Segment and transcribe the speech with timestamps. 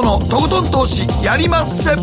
[0.00, 1.94] 誠のとことん投資やりまっせ。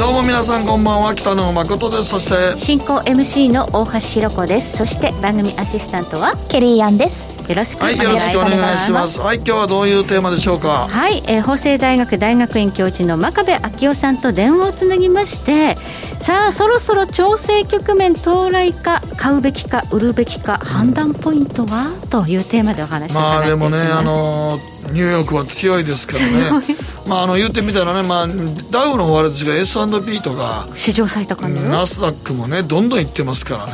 [0.00, 2.04] どうも皆さんこんばんは北野誠です。
[2.04, 4.78] そして進行 MC の大橋ひろ子です。
[4.78, 7.36] そして番組アシスタントはケリーアンです。
[7.50, 9.20] よろしくお願いはいよろしくお願いします。
[9.20, 10.88] はい今日はどういうテーマでしょうか？
[10.88, 15.76] はい、えー、法政大学大学院教授の真壁昭夫さんと電話をつなぎまして
[16.20, 21.92] さあそろそろ調整局面到来か買うべきか売るべきか判断ポイントは？
[22.10, 23.70] というテーマでお話を伺っていきます。
[23.70, 24.58] まあでもねあの
[24.92, 26.62] ニューヨークは強いですからね。
[27.06, 28.26] まああの言ってみたらね、まあ、
[28.72, 33.72] ダウの終わりですが S&P とか史上最高値ナスダックもねどんどんいってますからね。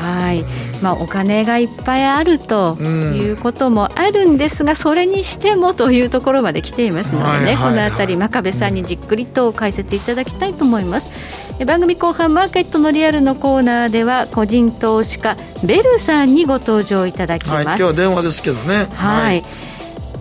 [0.00, 0.44] はい。
[0.82, 18.86] まあお金がいっぱいあるということもあるんですが、それにしてもというところまで来ていますのでね、はいはいはい、この辺り真壁さんにじっくりと解説いただきたいと思います番組後半マーケットのリアルのコーナーでは個人投資家ベルさんにご登場いただきます、はい、今日は電話ですけどね。
[18.94, 19.42] はい、はい。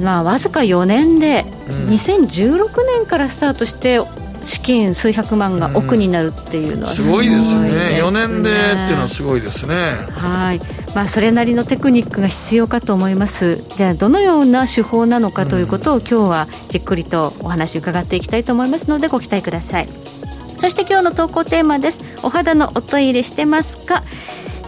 [0.02, 1.46] まあ、わずか4年で、
[1.88, 4.00] 2016年からスタートして
[4.44, 6.90] 資金数百万が億になるっていうのは。
[6.90, 7.70] すごいですね。
[7.70, 8.02] ね。
[8.02, 9.76] 4年でっていうのはすごいですね。
[10.16, 10.62] はい。
[10.96, 13.58] まあ、それなりのテクニックが必要かと思います。
[13.78, 19.88] じゃあどのような手法なのかということを、今日はじっくりとお話伺っていきたいと思いますのでご期待ください
[20.60, 22.02] そして今日の投稿テーマです。
[22.22, 24.04] お肌のお手入れしてますか？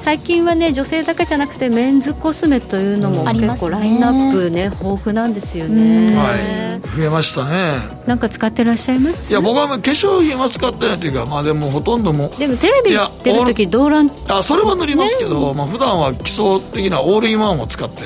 [0.01, 6.15] 最近はね女性だけじゃなくてメンズコスメというのも結構ラインナップね豊富なんですよね。
[6.15, 6.71] はい。
[6.97, 7.75] 増えましたね。
[8.07, 9.31] なんか使ってらっしゃいます？
[9.31, 18.01] いや僕は化粧品は使ってないというかまあでもほとんどもでもテレビ出る時動乱あそれは塗りますけど、ね、まあ普段は基礎的なオールインワンを使って、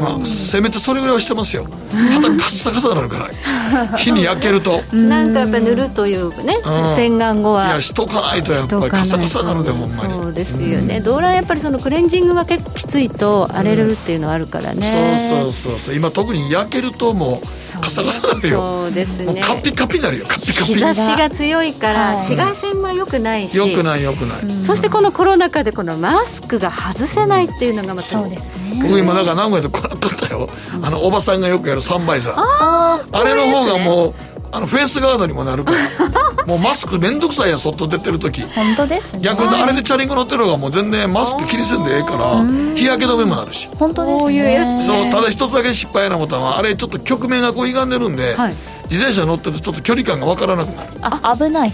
[0.00, 1.66] まあ、せめてそれぐらいはしてますよ。
[2.14, 3.28] 肌カッサカサになるから
[3.98, 4.80] 火に焼けると。
[4.94, 10.12] なんかやっぱ塗るというね、うん、洗顔後はいやしとかないとやっぱりカサカサになるでほんまに。
[10.14, 14.80] そうですよね、動乱やっぱりそのクレンジングが結構きついと荒れるっていうのはあるからね、
[15.12, 15.94] うん、そうそうそうそう。
[15.94, 18.84] 今特に焼けるともうカサカサなるよ。
[18.84, 19.40] そうですね。
[19.42, 20.26] カピカピなるよ。
[20.26, 20.74] カピカピ。
[20.74, 23.56] 日差しが強いから紫外線はよくないし。
[23.56, 28.80] よくないよくない、そしてこのコロナ禍でこのマスクが外せないっていうのがまたそうですね。
[28.82, 30.48] 僕今なんか名古屋でこらっとったよ、
[30.82, 32.34] あのおばさんがよくやるサンバイザー。
[32.36, 34.14] ああれの方がもう
[34.52, 35.78] あのフェイスガードにもなるから。
[36.46, 38.42] もうマスク面倒くさいや外出てる時。
[38.42, 39.22] 本当ですね。
[39.22, 43.68] 逆にあれでチャリンコ乗ってる方がもう全然マスク気にせんでええから日焼け止めもなるし。
[43.78, 44.82] 本当ですね。
[44.84, 48.54] そうただ一つだけ失敗なことはあれちょっと曲面がこう歪んでるんで、はい。
[48.90, 50.88] 自転車乗ってるとちょっと距離感が分からなくなる。
[51.00, 51.72] あ危ない。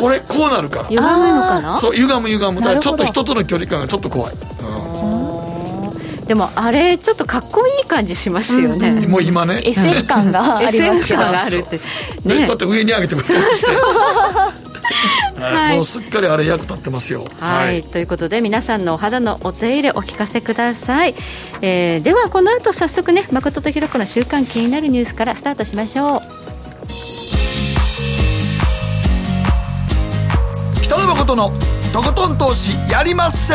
[0.00, 0.84] これこうなるから。
[0.88, 1.78] 歪むのかな？
[1.78, 2.60] そう歪む歪む。
[2.60, 4.34] だからちょっと人との距離感がちょっと怖い、
[6.30, 9.62] でもあれちょっとかっこいい感じしますよね、うん、もう今ね。
[9.64, 11.80] エセ感が ありますけどがあるって、
[12.24, 13.34] ね、だって上に上げてもして
[15.42, 21.16] はい、もうすっかりあれ役立ってますよ、はい、はい、ということで皆さんのお肌のお手入れお聞かせください、
[21.62, 26.20] えー、ではこの後早速ね誠とひろ子の週間気になるニュースからスタートしましょう。
[30.84, 31.50] 北野誠の
[31.92, 33.54] とことん投資やりまっせ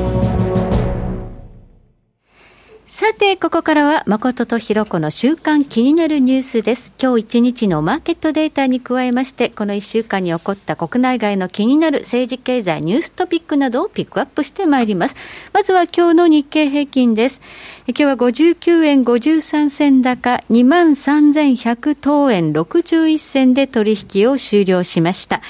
[3.01, 6.93] さて、ここからは誠とひろこの週間気になるニュースです。
[7.01, 15.15] 今日一日のマーケットデータに加えまして、この一週間に起こった国内外の気になる政治経済ニューストピックなどをピックアップしてまいります。
[15.51, 17.41] まずは今日の日経平均です。
[17.87, 25.41] 今日は59円53銭高、23,100等円61銭で取引を終了しました。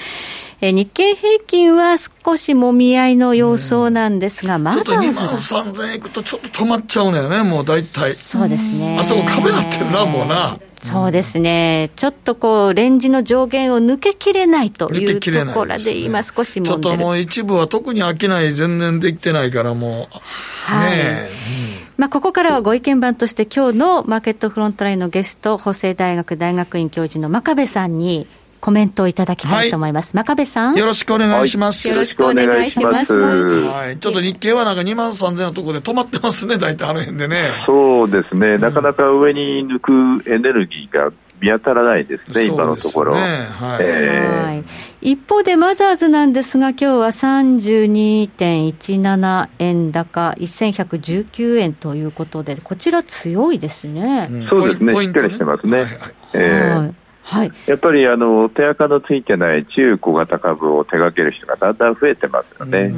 [0.63, 8.13] え日経平均は少しもみ合いの様相なんですが、まずちょっと2万3000円いくとちょっと止まっちゃうのよね、もう大体。
[8.13, 8.95] そうですね。
[8.99, 10.59] あそこ壁なってるな、もうな。
[10.83, 28.27] そうですね、ちょっとこう、レンジの上限を抜けきれないというところで、今、少し、ね、ちょっともう一部は特に飽きない、全然できてないから、もう、はい、ねうん、まあ、ここからはご意見番として、今日のマーケットフロントラインのゲスト、法政大学大学院教授の真壁さんに、
[28.61, 30.15] コメントをいただきたいと思います。
[30.15, 30.75] はい、真壁さん？
[30.75, 31.89] よろしくお願いします。
[31.89, 33.13] よろしくお願いします。
[33.13, 33.97] はい。
[33.97, 37.63] ちょっと日経はなんか2万3000のところで止まってますね、大体あの辺でね。
[37.65, 38.57] そうですね。
[38.57, 39.91] なかなか上に抜く
[40.29, 41.11] エネルギーが
[41.41, 43.15] 見当たらないですね、今のところ。
[43.15, 44.65] ねはいえー、
[45.01, 54.27] 一方で、マザーズなんですが、今日は32.17円高、1119円ということで、こちら強いですね。
[54.29, 55.79] うん、そうですね、しっかりしてますね。
[55.79, 55.95] はいはい
[56.35, 56.93] えー
[57.23, 62.91] はい、やっぱりあの手垢のついてない中小型株を手掛ける人がだんだん増えてますよね。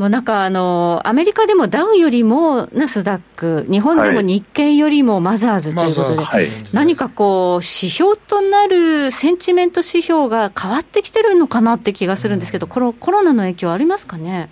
[0.00, 14.48] もうなんかあの、アメリカでもダウよりもナスダック、日本でも日経よりもマザーズということで、はい、何かこう、指標となるセンチメント指標が変わってきてるのかなって気がするんですけど、このコロナの影響ありますかね？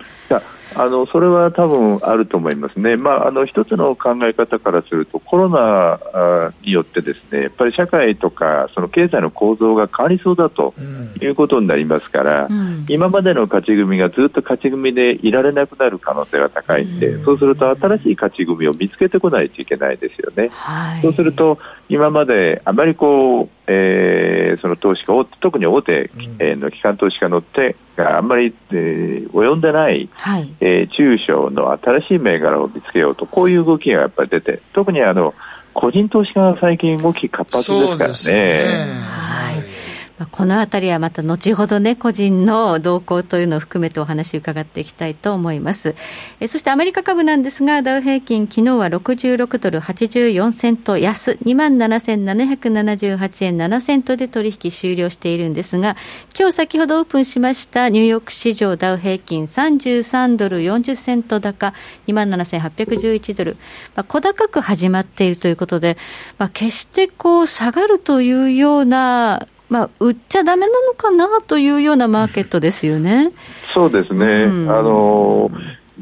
[0.75, 10.73] あのそれは多分あると思いますね、まあ、あの一つの考え方からすると、コロナによってですねやっぱり社会とかその経済の構造が変わりそうだと
[11.21, 20.49] いうことになりますから、うん、今までの勝ち組がずっと勝ち組でいられなくなる可能性が高いんで、うん、そうすると新しい勝ち組を見つけてこないといけないですよね。
[20.51, 21.57] はい、そうすると
[21.89, 35.33] 今まであまりこう、えー、その投資家特に大手、えー、の機関投資家の手があんまり、えー、及んでない、はい、えー、中小の新しい銘柄を見つけようとこういう動きがやっぱり出て特にあの
[35.73, 39.78] 個人投資家が最近動き活発ですからね。
[40.27, 45.95] このあたりはまた後ほどね、個人の動向というのを含めてお話伺っていきたいと思います。
[46.39, 55.95] えそしてアメリカ株なんですが、ダウ平均、昨日は66ドル84セント安、27,778円7セントで取引終了しているんですが、
[56.37, 61.73] 今日先ほどオープンしましたニューヨーク市場ダウ平均33ドル40セント高、
[62.07, 63.57] 27,811ドル、
[63.95, 65.97] まあ、小高く始まっているということで、
[66.37, 73.31] まあ、決してこう下がるというようなまあ、売っちゃだめなのかなというようなマーケットですよね。
[73.73, 75.51] そうですね、うん、あの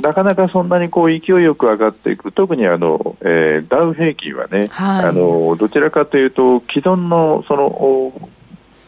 [0.01, 8.13] なかなかそんなにこう勢いよく上がっていく、特にあの、えー、ダウ平均はね、はい、あのどちらかというと、既存のその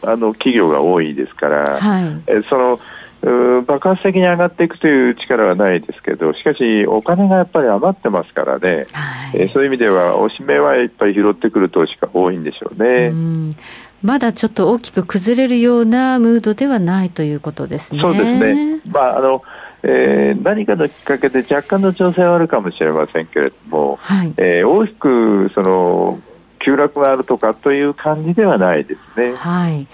[0.02, 2.80] あの企業が多いですから、はい、えその
[3.66, 13.08] 爆発的に上がっていくという力はないですけど、しかし、お金がやっぱり余ってますからね、はい、えそういう意味では、おしめはいっぱい拾ってくる投資家多いんでしょうね。
[13.08, 13.14] う
[14.02, 18.00] まだちょっと大きく崩れるようなムードではないということですね。
[18.00, 18.80] そうですね。
[18.90, 19.42] まあ、あの、
[19.82, 26.20] えー、何かのきっかけで若干の調整はあるかもしれませんけれども、はい、えー、大きくその
[26.64, 29.34] 急落があるとかという感じではないですね。
[29.34, 29.86] はい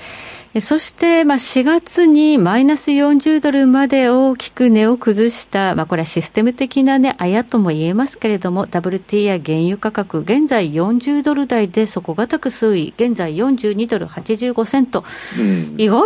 [0.60, 15.04] そして、まあ、4月にマイナス40ドルまで大きく値を崩した、まあ、これはシステム的なね、あやとも言えますけれども、WT や原油価格、現在40ドル台で底堅く推移、現在42ドル85セント。
[15.38, 16.04] うん、意外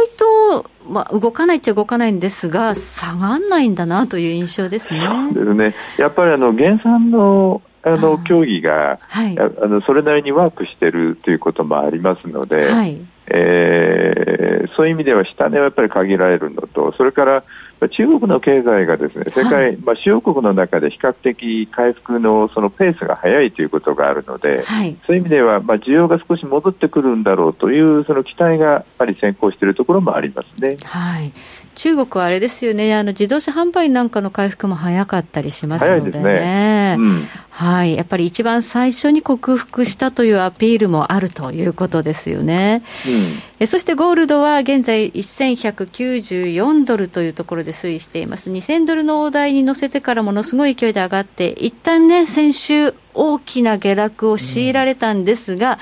[0.52, 5.00] と、まあ、動かないっちゃ動かないんですが、下がんないんだなという印象ですね。
[5.32, 5.74] ですね。
[5.98, 13.00] やっぱりあの、減産のあの競技が、はい、あのそれなりにワークしているということもありますので、はい、
[13.32, 17.44] えー、そういう意味では下値はやっぱり限られるのと、それから
[17.88, 30.76] 中国の経済がですね世界、はい、まあ、主要国の中で比較的回復のそのペースが速いということがあるので、はい、そういう意味では、まあ、需要が少し戻ってくるんだろうというその期待がやっぱり先行しているところもありますね。
[30.84, 31.32] はい。
[31.74, 36.96] 中国はあれですよね、あの自動車販売なんかの回復も早かったりしますのでね、ね。
[36.98, 42.82] うん、はい、やっぱり一番最初に克服したというアピールもあるということですよね。
[43.06, 48.50] うん、えそしてゴールドは現在1194ドルというところで推移しています。
[48.50, 55.78] 2000ドルの大台に乗せてからものすごい勢いで上がって、一旦ね、先週大きな下落を強いられたんですが、うん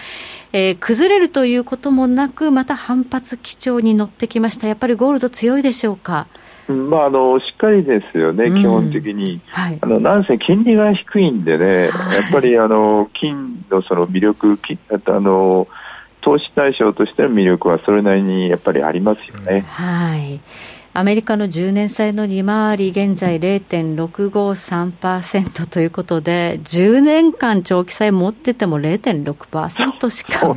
[0.52, 6.26] えー、崩れるということもなく、また反発基調に乗ってきました、やっぱりゴールド強いでしょうか？
[6.68, 14.58] まあ、あのしっかりですよね、うん、基本的に、はい、あのなんせ金利が低いんでね、はい、やっぱりあの金のその魅力
[15.06, 15.66] あの、
[16.20, 19.60] 投資対象としての魅力はそれなりにやっぱりありますよね。
[19.68, 20.40] はい
[20.98, 30.48] アメリカの10年債の利回り、現在0.653%ということで、10年間長期債持ってても0.6%しか。
[30.48, 30.56] も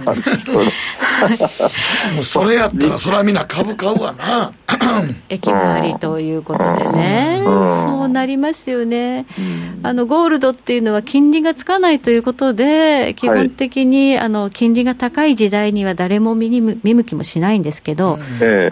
[2.21, 4.51] うそれやったら、それはみんな株買うわな。
[5.29, 9.25] 駅回りということでね、そうなりますよね。
[9.83, 18.19] あの、ゴールドっていうのは金利がつかないということで、基本的に、あの、金利が高い時代には誰も見向きもしないんですけど、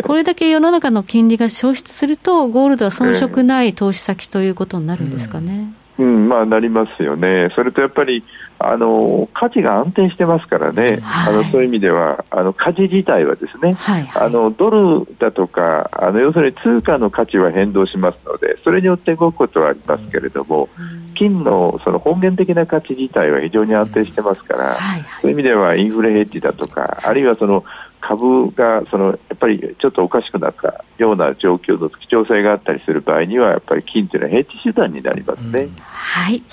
[0.03, 5.73] これだけ世の中の金利が消失すると、ゴールドは遜色ない投資先ということになるんですかね。
[5.97, 7.49] うん、まあ、なりますよね。
[7.53, 8.23] それとやっぱり、
[8.59, 10.99] あの、価値が安定してますからね。
[11.01, 27.65] はい、あの、そういう意味では、あの、価値自体はですね、はいはい、あの、ドルだとか、あの、要するに通貨の価値は変動しますので、それによって動くことはありますけれども、うん、金のその本源的な価値自体は非常に安定してますから、はいはい、そういう意味ではインフレヘッジだとか、あるいはその、
[28.01, 35.63] 株がそのやっぱりちょっとおかしくなったような状況の貴重性があったりする場合にはやっぱり金というのはヘッジ手段になりますね。
[35.63, 36.43] うん、はい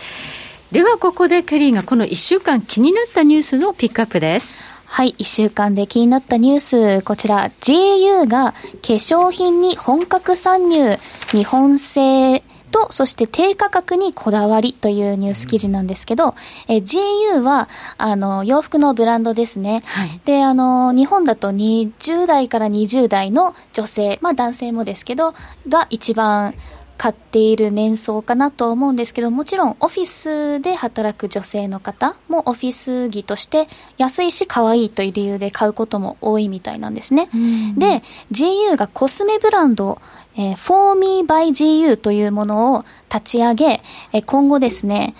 [0.72, 4.56] ではここでケリーがこの1週間気になったニュースのピックアップです。
[4.84, 10.96] はい、1週間で気になったニュース、こちら、GU が化粧品に本格参入、
[11.30, 16.34] 日本製と、そして低価格にこだわりというニュース記事なんですけど、
[16.68, 17.68] え GU は、
[17.98, 19.82] あの、洋服のブランドですね。
[19.86, 25.34] はい、で、あの、日本だと20代から20代の女性、まあ男性もですけど、
[25.68, 26.54] が一番、
[26.96, 33.68] 買っている年層かなと思うんですけど、もちろんオフィスで働く女性の方もオフィス着として
[33.98, 37.28] 安いし可愛いという理由で買うことも多いみたいなんですね。
[37.76, 40.00] で、GU がコスメブランド、
[40.36, 43.64] えー、For Me by GU というものを立ち上げ、
[44.12, 45.14] えー、今後ですね、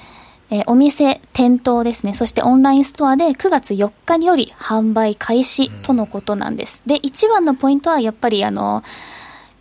[0.50, 6.82] えー、お店、店頭ですね、そしてオンラインストアで9月4日により販売開始とのことなんです。
[6.86, 8.84] で、一番のポイントはやっぱりあの、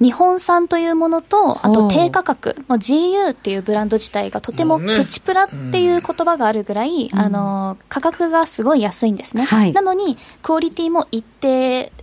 [0.01, 11.93] 日本産というものと、あと低価格、まあ、GU っていうブランド自体がとてもプチプラっていう言葉があるぐらい、あの価格がすごい安いんですね、はい、なのにクオリティも一定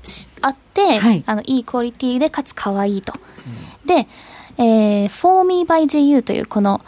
[0.41, 3.13] あって、はい、あのいいクオリティでかつ可愛いと、
[3.85, 4.09] で、
[4.57, 6.81] えー、For Me by GU というこの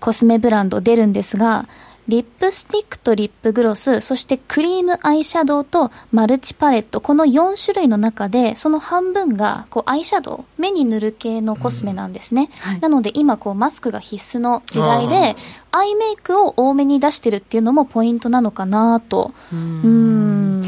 [0.00, 1.68] コスメブランド出るんですが
[2.08, 12.50] リップスティックとリップグロス、そしてクリームアイシャドウとマルチパレット、この4種類の中で、その半分がこうアイシャドウ、目に塗る系のコスメなんですね。
[12.64, 15.36] うんはい、なので今こうマスクが必須の時代で、
[15.72, 19.32] アイメイクを多めに出してるっていうのもポイントなのかなと。
[19.52, 20.62] うん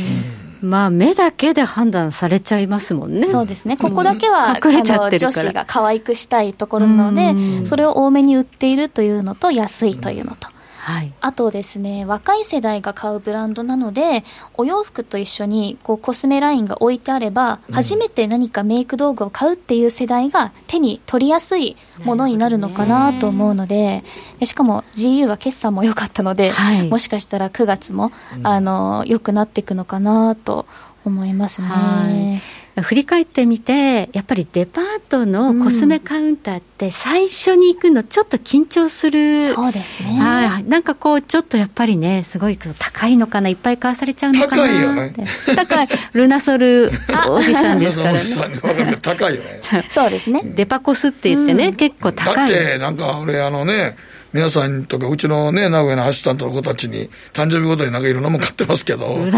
[0.61, 3.27] まあ、目だけで判断されちゃいますもんね。
[3.29, 3.77] そうですね。
[3.77, 10.49] ここだけは、隠れちゃってる女子が可愛くしたいところなので、それを多めに売っているというのと、安いというのと。
[10.89, 24.03] はい、あとですね若い世代が買うブランドなのでお洋服と一緒にこうコスメラインが置いてあれば、うん、初めて何かメイク道具を買うっていう世代が手に取りやすいものになるのかなと思うので、
[24.41, 30.65] ね、しかも GU は決算も良かったので、はい、もしかしたら9月も、うん、あの良くなっていくのかなと
[31.09, 31.69] 思いますね。
[31.69, 39.55] はい振り返ってみて、やっぱりデパートのコスメカウンターって最初に行くのちょっと緊張する。
[39.55, 40.11] そうですね。
[40.19, 40.65] はい。
[40.65, 45.13] なんかこう、ちょっとやっぱりね、すごい高いのかな、いっぱい買わされちゃうのかな高いよね。
[45.57, 45.89] 高い。
[46.13, 46.91] ルナソル
[47.31, 48.99] おじさんですからね。
[49.03, 49.61] 高いよね。
[49.91, 50.43] そうですね。
[50.45, 52.37] デパコスって言ってね、結構高い。
[52.37, 53.97] だって、なんか俺あのね、
[54.33, 59.33] 皆さんとか、うちのね、名古屋のアシスタントの子たちに、誕生日ごとになんかいろんなもん買ってますけど、あの、化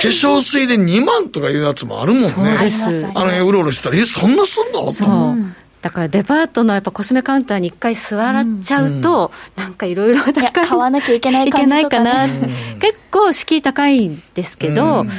[0.00, 2.30] 粧水で2万とかいうやつもあるもんね。
[2.30, 3.06] そうです。
[3.14, 4.90] あの、うろうろしたら、え、そんなすんの？
[4.92, 5.36] そう。
[5.82, 12.48] だからデパートのやっぱコスメカウンターに一回座らっちゃうと、うん、なんかいろいろ買わなきゃいけない感じとか、ね、いけないかな、
[12.80, 15.10] 結構敷居高いんですけど、うん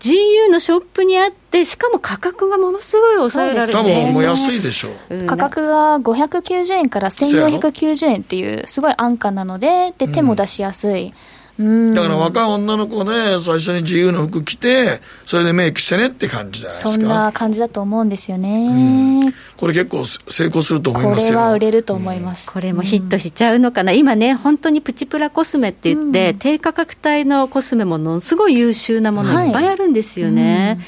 [0.00, 5.26] GU のショップにあって、しかも価格がものすごい抑えられて多分もう安いでしょう。
[5.26, 11.06] 価格が590円から1490円っていう、すごい安価なので、で、手も出しやすい。
[11.06, 11.12] うん
[11.58, 16.90] だから若い女の子ね、最初に自由の服着て、それでメイクしてねって感じじゃないですか。
[16.90, 19.32] そんな感じだと思うんですよね。
[19.56, 21.26] これ結構成功すると思いますよ。
[21.28, 22.46] これは売れると思います。
[22.46, 23.92] これもヒットしちゃうのかな。
[23.92, 30.78] 今ね、本当にプチプラコスメって言って、低価格帯のコスメものすごい優秀なものいっぱいあるんですよね。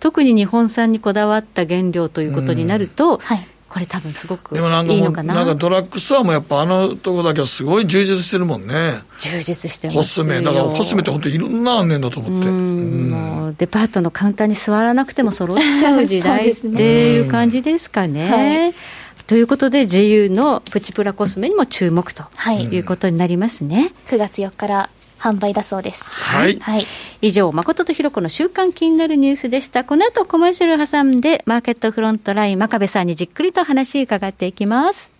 [0.00, 4.62] 特に日本産にこだわった原料ということになると、はいこれ多分すごくいい
[5.02, 5.34] のかな？
[5.34, 9.02] なんかドラッグストアもやっぱあのとこだけはすごい充実してるもんね。
[9.18, 10.40] 充実してますコスメ。
[10.40, 12.48] だからコスメって本当いろんなあんねんだと思って。
[12.48, 16.68] もうデパートのカウンターに座らなくても揃っちゃう時代って
[17.14, 18.74] いう感じですかね、はい。
[19.26, 22.78] ということで、GU のプチプラコスメにも注目とい。
[22.78, 23.76] うことになりますね。
[23.76, 26.04] はい、9月4日から販売だそうです。
[26.04, 26.58] はい。
[26.58, 26.86] はい、
[27.22, 29.84] 以上、誠とひろ子の週間気になるニュースでした。
[29.84, 35.12] この後コマーシャル挟んで、マーケットフロントライン、真壁さんにじっくりと話伺っていきます。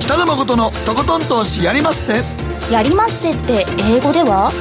[0.00, 2.22] 北野誠のとことん投資やりまっせ。
[2.70, 4.52] やりまっせって英語では？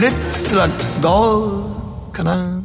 [0.00, 0.68] レッツは
[1.02, 2.62] どうかな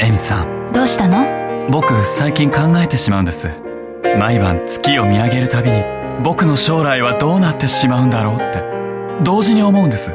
[0.00, 0.72] エミさん。
[0.72, 1.68] どうしたの？
[1.70, 3.48] 僕、最近考えてしまうんです。
[4.18, 5.82] 毎晩月を見上げるたびに、
[6.22, 8.62] 僕の将来はどうなってしまうんだろうって、
[9.22, 10.14] 同時に思うんです。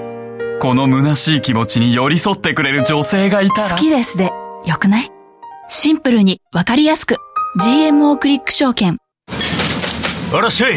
[0.60, 3.70] この虚しい気持ちに寄り添ってくれる女性がいたら。
[3.70, 4.32] 好きですで、
[4.66, 5.12] よくない？
[5.70, 7.16] シンプルにわかりやすく。
[7.60, 8.98] GMO クリック証券。
[10.34, 10.74] あらっしゃい。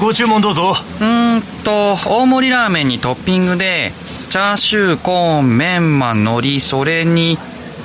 [0.00, 0.74] ご注文どうぞ。
[1.00, 3.92] うーんと、大盛りラーメンにトッピングで、
[4.30, 7.38] チャーシュー、コーン、メンマ、海苔、それに、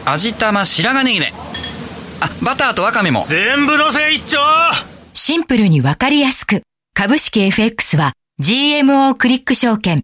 [0.06, 1.34] 味玉、白髪ネギね。
[2.20, 3.26] あ、バターとワカメも。
[3.28, 4.40] 全部のせ一丁
[5.14, 6.64] シンプルにわかりやすく。
[7.02, 10.04] 株式 FX は GMO クリック証券。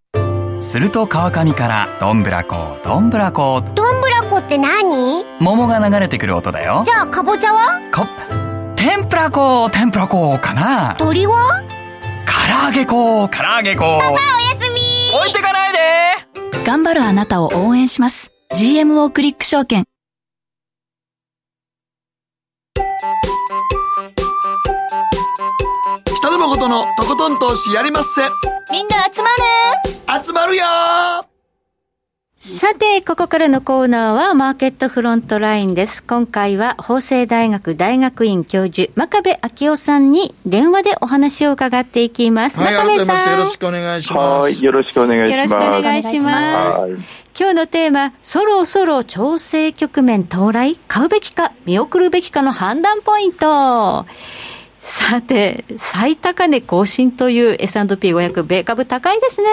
[0.62, 3.62] すると川上からどんぶらこどんぶらこ。
[3.76, 5.26] どんぶらこって何？
[5.42, 6.84] 桃が流れてくる音だよ。
[6.86, 7.82] じゃあかぼちゃは？
[7.94, 8.08] こ
[8.78, 10.96] 天ぷらこ天ぷらこかな。
[10.98, 11.62] 鳥は？
[12.26, 14.00] 唐揚げこ唐揚げこ。
[14.02, 14.22] パパおや
[14.58, 15.20] すみ。
[15.20, 16.64] 置いてかないで。
[16.64, 18.32] 頑張るあなたを応援します。
[18.54, 19.84] GMO クリック証券
[26.46, 28.22] 北野誠のとことん投資やりまっせ。
[28.72, 29.28] みんな集ま
[30.20, 30.64] る集まるよ
[32.38, 36.04] さて、ここからのコーナーはマーケットフロントラインです。
[36.04, 42.60] 今回は法政大学大学院教授、真壁昭夫さんに電話でお話を伺っていきます。
[42.60, 43.32] はい、真壁さん。
[43.32, 44.44] よろしくお願いします。
[44.44, 45.32] はい、よろしくお願いします。
[45.32, 46.78] よろしくお願いします。
[47.38, 50.78] 今日のテーマ、そろそろ調整局面到来？
[50.88, 54.06] 買うべきか、見送るべきかの判断ポイント。
[54.88, 59.48] さて、最高値更新という S&P500 米株高いですね。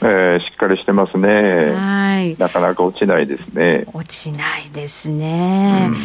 [0.00, 1.72] えー、しっかりしてますね。
[1.72, 2.34] はい。
[2.38, 3.84] なかなか落ちないですね。
[3.92, 5.88] 落ちないですね。
[5.90, 5.96] うん、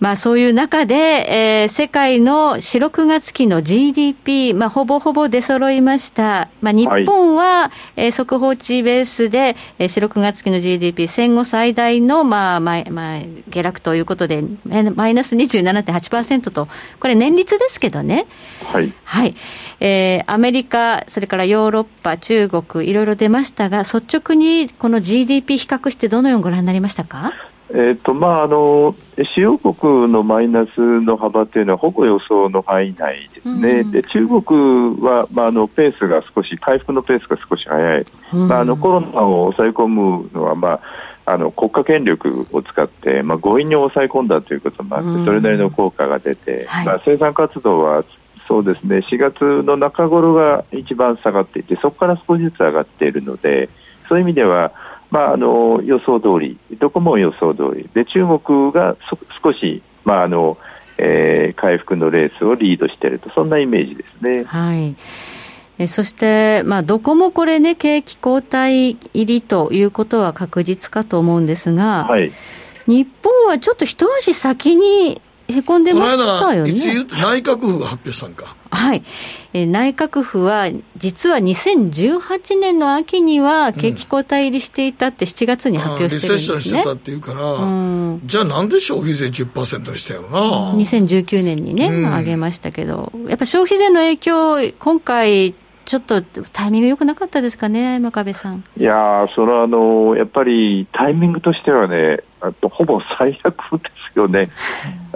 [0.00, 6.48] まあそういう中で、えー、世界の4、6月期の GDP、まあほぼほぼ出揃いました。
[6.62, 7.70] まあ日本は、はい、
[8.04, 16.68] えー、速報値ベースで、えー、4、6月期の GDP 戦後最大の、まあ、まあ、まあ、下落ということで、マイナス27.8%と、
[17.00, 18.13] これ年率ですけどね。
[18.14, 18.26] ね。
[18.72, 18.92] はい。
[19.04, 19.34] はい。
[19.80, 27.32] えー、アメリカ、それからヨーロッパ、中国、いろいろ出ましたが、率直にこの GDP 比較してどのようにご覧になりましたか？
[27.70, 28.94] えーとまあ、あの
[29.34, 34.42] 主要国のマイナスの幅というのはほぼ予想の範囲内ですね、うん、で中国
[35.00, 40.80] は、まあ、あのペースが少し回復のペースが少し早い、うん、まあ、あのコロナを抑え込むのは、まあ、
[41.26, 48.04] あの国家権力を使って、まあ、強引に抑え込んだということもあって、それなりの効果が出て、はい、まあ、生産活動は
[48.46, 53.70] そうですね4月の中頃が一番下がっていてそこから少しずつ上がっているので
[54.08, 54.72] そういう意味では、
[55.10, 58.96] まあ、あの予想通りどこも予想通りで中国が
[59.42, 60.58] 少し、まああの
[60.98, 64.44] えー、回復のレースをリードしているとそんなイメージですね。
[64.44, 64.94] はい
[65.78, 72.32] えそして、まあ、どこもこれね、景気後退入りということは確実かと思うんですが、はい、
[72.86, 76.72] 日本はちょっと一足先にへこんでましたよね。
[76.72, 78.56] 内閣府が発表したんか。
[78.70, 79.02] はい。
[79.52, 86.56] え内閣府は、実は2018年の秋には、景気後退入りしていたって7月に発表してるんですね。
[86.56, 90.72] リセッションしてたっていうから、うん、じゃあなんで消費税10%にしたよな。
[90.72, 98.64] 2019年にね、うん、上げましたけど、やっぱ消費税の影響、今回、ちょっとタイミング良くなかったですかね、真壁さん。
[98.76, 104.50] いやそれはあのやっぱりタイミングとしてはね、あとほぼ最悪ですよね。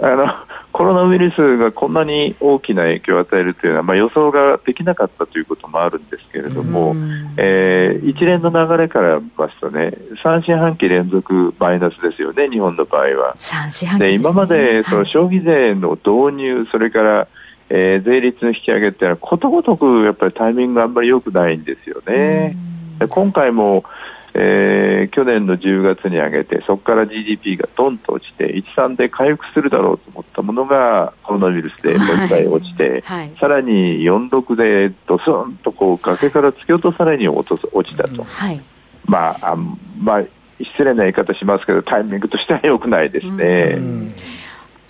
[0.01, 0.25] あの
[0.71, 6.95] コロナウイルスがこんなに大きな影響を与えるというのは、まあ、予想ができなかったということもあるんですけれども、
[7.37, 9.91] えー、一連の流れから見ますとね、
[10.23, 13.35] 3四半期連続マイナスですよね、日本の場合は。
[13.97, 17.27] で、ね、今までその消費税の導入、それから
[17.69, 22.55] えー、税率の引き上げっていうのはことごとくやっぱりタイミングがあんまり良くないんですよね。
[23.09, 23.85] 今回も、
[24.33, 33.19] えー、去年の10月に上げてそこから GDP がどんと落ちて13で回復するだろうと思ったものがコロナウイルスでもう一回落ちて、はい。
[33.19, 38.61] はい、さらに46でドスンとこう崖から突き落とされに落とす落ちたと、はい、
[39.05, 39.55] まああ
[40.01, 40.23] まあ
[40.59, 43.77] 失礼な言い方しますけどタイミングとしては良くないですね。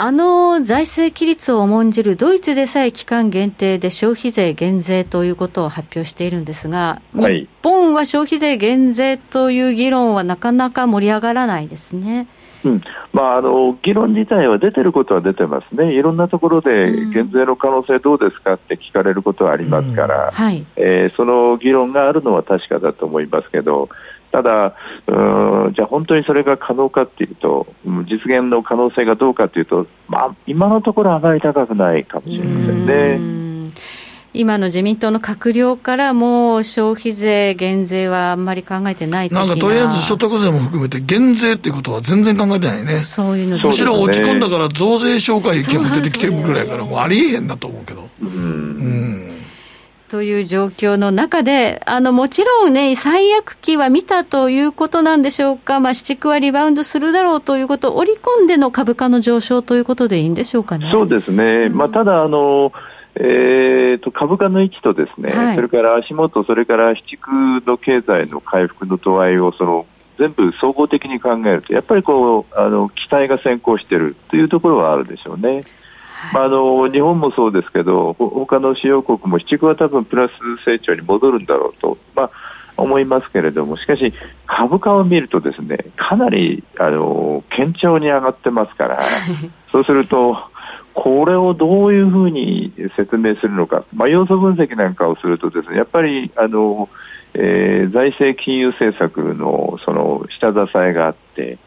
[0.01, 12.27] あの財政規律を重んじるドイツでさえ期間限定で消費税減税ということを発表しているんですが、はい、日本は消費税減税という議論はなかなか盛り上がらないですね。
[12.63, 12.81] うん。
[13.11, 23.89] まあ、あの議論自体は出てることは出てますね、いろんなところで減税の可能性どうですかって聞かれることはありますから、うんはい、えー、その議論があるのは確かだと思いますけど、
[24.31, 24.75] ただ、
[25.07, 33.49] うんじゃあ本当にそれが可能かというと、実現の可能性がどうかというと、まあ、今のところあまり高くないかもしれませんね。
[34.31, 42.99] 今の自民党の閣僚からも消費税減税はあんまり考えてないなんかとりあえず所得税も含めて減税っていうことは全然考えてないね。
[42.99, 48.07] そういうのむしろ落ち込んだから増税消化費権も出てきてるぐらいから、もうありえへんなと思うけど。
[48.21, 49.38] うん、うん
[50.09, 60.89] という状況の中で、あのもちろんね、最悪期は見たということなんでしょうか、まあ、市区はリバウンドするだろうということを織り込んでの株価の上昇ということでいいんでしょうかね。
[60.91, 62.73] そうですね、うん、まあ、ただあの、
[63.15, 67.31] えーと、株価の位置とですね、はい、それから足元、それから市区
[67.65, 69.85] の経済の回復の度合いをその
[70.17, 75.61] 全部総合的に考えると、やっぱりこうあの期待が先行しているというところはあるでしょうね。
[76.33, 80.31] まあ、あの日本もそうですけど他の主要国も7区は多分プラス
[80.65, 82.31] 成長に戻るんだろうと、まあ、
[82.77, 84.13] 思いますけれどもしかし
[84.45, 88.99] 株価を見るとですねかなりあの堅調に上がってますから
[89.71, 90.37] そうすると
[90.93, 96.89] これをどういうふうに説明するのか、まあ、要素分析なんかをするとですねやっぱりあの、
[97.33, 101.57] えー、財政金融政策のその下支えがあって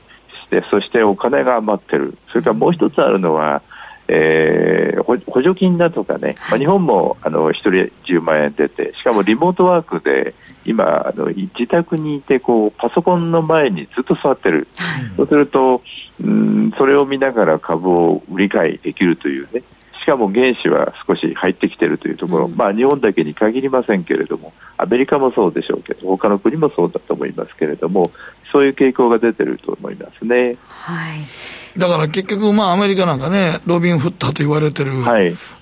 [0.45, 2.19] してそしてお金が余ってる。
[2.29, 3.63] それからもう一つあるのは
[4.09, 7.71] えー、補助金だとかね、まあ、日本もあの1人
[8.05, 10.35] 10万円出て、しかもリモートワークで、
[10.65, 15.83] 今、あの自宅にいてこう、パソコンの前にずっと座ってる、はい、そうすると、
[16.23, 19.63] うん、それを見ながら株を売り買いできるというね、
[20.03, 28.11] しかも原資は少し入ってきているというところ、うん、まあ、日本だけに限りませんけれども、アメリカもそうでしょうけど、他の国もそうだと思いますけれども、
[28.51, 30.57] そういう傾向が出てると思いますね。
[30.69, 34.93] はいだから結局、まあ、アメリカなんかね、ロビンフッターと言われてる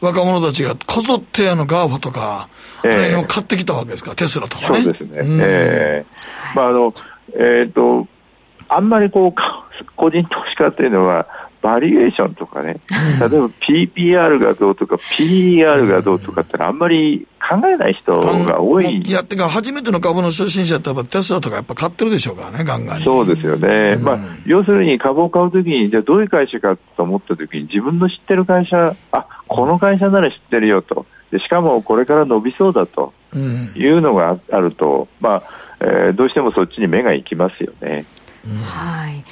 [0.00, 2.48] 若者たちがこぞってあの GAFA とか、
[2.82, 4.82] あれを買ってきたわけですか、テスラとかね。
[4.82, 5.20] そうですね。
[5.20, 6.94] うん、えー、まああの
[7.32, 8.08] えーと、
[8.68, 11.26] あんまりこう個人投資家っていうのは、
[11.62, 12.80] バリュエーションとかね、
[13.20, 19.02] 例えば PBR がどうとか PER がどうとかってあんまり考えない人が多い。
[19.02, 23.96] いや、てか初めての株の初心者ってやっぱテスラとかやっぱ買ってるでしょうからね、ガンガンそうですよね。
[23.98, 31.06] うん、まあ、要するに株を買うときに、じゃあどういう会社かと思ったときに自分の知ってる会社、あ、この会社なら知ってるよと。
[31.30, 33.12] でしかもこれから伸びそうだと
[33.76, 35.42] いうのがあると、まあ、
[35.80, 38.04] えー、どうしてもそっちに目が行きますよね。
[38.44, 39.24] うん、はい。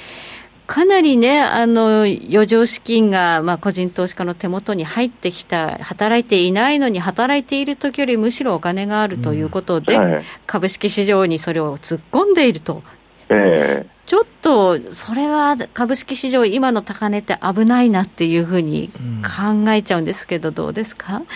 [0.69, 12.83] かなりね、あの余剰資金が、まあ、個人投資家の手元に入ってきた、働いていないのに、働いている時よりむしろお金があるということで、うんはい、株式市場にそれを突っ込んでいると。
[13.29, 18.91] えー、ちょっとそれは株式市場、今の高値って危ないなっていうふうに
[19.23, 21.27] 考えちゃうんですけど、どうですか、うん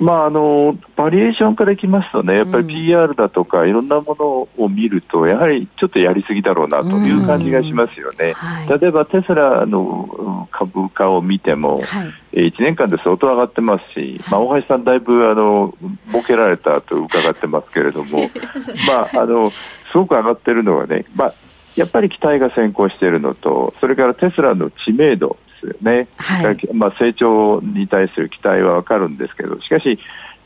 [0.00, 8.32] まあ、あのバリエーションからいきますとね、やっぱり PR だとか、いろんなものを見ると、やはりちょっとやりすぎだろうなという感じがしますよね。
[8.34, 15.74] はい、例えばテスラの株価を見ても、はい、1年間で相当上がってますし、まあ、大橋さん、だいぶあの
[16.10, 18.30] 儲けられたと伺ってますけれども、
[18.86, 19.56] まあ、あのす
[19.94, 21.32] ごく上がってるのはね、まあ、
[21.74, 29.98] やっぱり期待が先行しているのと、それからテスラの知名度、ですよね、はい、まあ、成長に対する期待は分かるんですけど、しかし、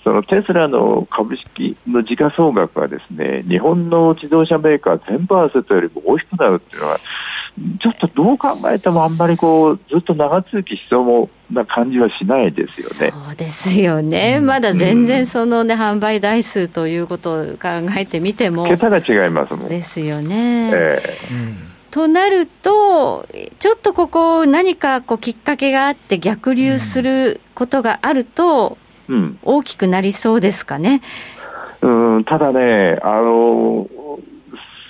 [0.05, 6.99] そのテスラの株式の時価総額がですね日本の自動車メーカー全部合わせたよりも大きくなるっていうのは、
[7.81, 13.15] ちょっとどう考えてもあんまりこうずっと長続きしそうもな感じはしないですよね。
[13.27, 19.69] そうですよね、うん、まだ全然そのね、うん、販売台数ということを考えてみても、桁が違いますもん。
[19.69, 20.71] ですよね。
[20.73, 23.29] えー、うんとなると、
[23.59, 28.79] ちょっとここ、何かこうきっかけがあって、逆流することがあると、
[29.43, 31.03] 大きくなりそうですかね？
[31.83, 33.87] うん、ただね、あの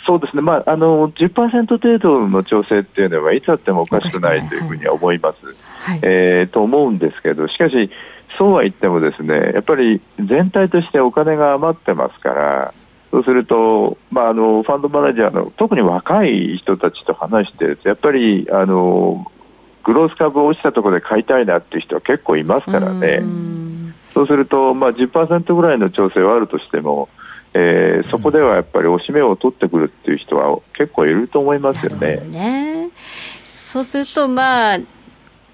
[0.07, 5.39] そうですね、まあ、あの10%程度の調整っていうのはいつあってもおかしくないというふうには思います。
[5.81, 7.91] はい、えー、と思うんですけど、しかし、
[8.39, 12.75] そうは言ってもですねやっぱり全体としてお金が余ってますから、
[13.13, 19.31] そうすると、まあ、あのファンドマネージャーの特に若い人たちと話してるとやっぱりあの
[19.85, 23.21] グロース株落ちたところで買いたいなっていう人は結構いますからね。
[24.15, 27.09] そうすると、まあ10%ぐらいの調整はあるとしても、
[27.55, 32.21] えー、そこではやっぱり押し目を取ってくるっていう人は結構いると思いますよね。
[32.31, 32.91] ね
[33.45, 34.79] そうすると、まあ、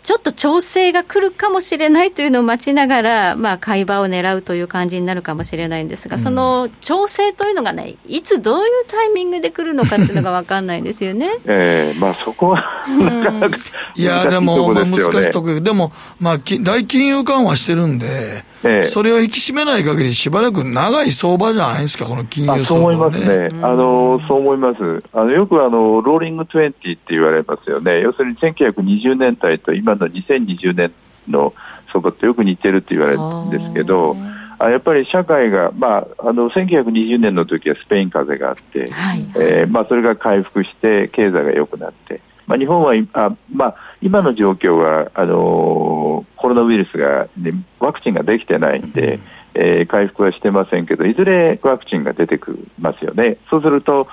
[0.09, 11.37] ちょっと調整が来るかもしれないというのを待ちながら、まあ、買い場を狙うという感じになるかもしれないんですが、うん、その調整というのがね、いつどういうタイミングで来るのかっていうのが分かんないですよね。
[11.44, 13.57] えー、まあ、そこは、なかなか
[13.97, 30.92] いや、でも、まあ、難しいところでも、まあ、大金融緩和してるんで、えー、それを引き締めない限り、しばらく長い相場じゃないですか、この金融相場、ね、そう思いますね、あのそう思います、あのよくあのローリング20って言われますよね、要するに1920年代と今の2020年
[31.29, 31.55] の
[31.92, 34.16] 相場ってよく似てるって言われるんですけど。
[34.61, 49.23] あやっぱり社会が、まあ、あの1920年の時はスペイン風邪があって、はい、えー、まあ、それが回復して経済が良くなって、まあ、日本はあ、まあ、今の状況はあのコロナウイルスが、ね、ワクチンができてないんで、うん、
[49.55, 54.07] えー、回復はしてませんけどいずれワクチンが出てくますよね、そうすると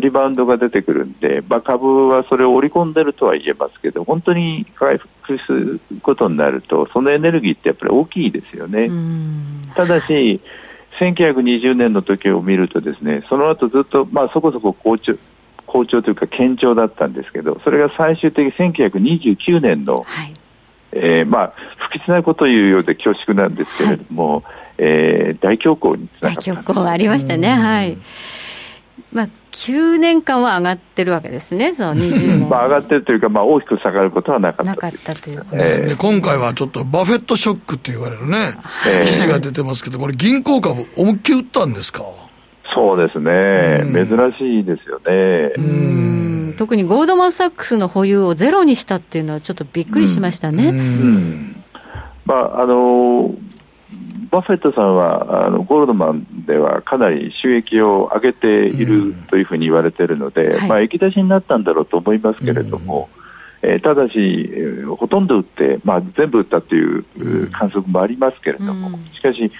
[0.00, 8.88] リバウンドが出てくるんで、まあ、株はそれを織り込んでるとは言えますけど本当に回復することになるとそのエネルギーってやっぱり大きいですよね。
[9.76, 10.40] ただし
[11.00, 15.14] 1920年の時を見るとですねその後ずっと、まあ、そこそこ好調
[15.70, 20.34] 好調というか堅調だったんですけどそれが最終的に1929年の、はい、
[20.92, 21.52] えー、まあ、
[21.92, 24.44] 不吉なことを言うようで恐縮なんですけれども、はい、
[24.78, 26.52] えー、大恐慌につながった。
[26.52, 27.96] 大恐慌ありましたね、はい。
[29.12, 32.48] まあ、9年間は上がってるわけですね、その20年。
[32.50, 38.38] まあ上がってるというか、まあ、大きく下がることはなかったなかったという、えー、今回はちょっとバフェットショックって言われるね、
[38.88, 42.02] えー、記事が出てますけど、これ、銀行株、思いっきり売ったんですか？
[42.74, 44.06] そうですね、珍
[44.38, 46.54] しいですよね。
[46.56, 50.72] 特にゴールドマン・サックスの保有をゼロにしたっていうのは、ちょっとびっくりしましたね。
[52.26, 53.34] まああの
[54.30, 63.08] バフェットさんはあのゴールドマンではかなり収益を上げているというふうに言われているので、うん、まあ、液出しになったんだろうと思いますけれども、
[63.62, 67.04] うん、えー、ただし、えー、ほとんど売って、まあ、全部売ったという
[67.50, 69.50] 観測もありますけれども、うん、しかし、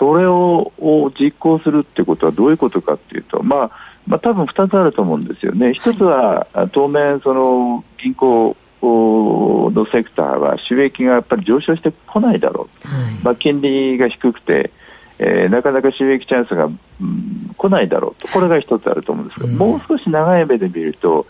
[0.00, 3.70] それをを実行するってことはどういうことかというと、まあ
[4.06, 14.70] まあ多分2つあると思うんですよね、一つは当面、その銀行のセクターは収益がやっぱり上昇してこないだろう、はい、まあ、金利が低くて、
[15.18, 16.70] えー、なかなか収益チャンスが、う
[17.04, 21.26] ん、来ないだろうと、これが一つあると思うんですが、もう少し長い目で見ると、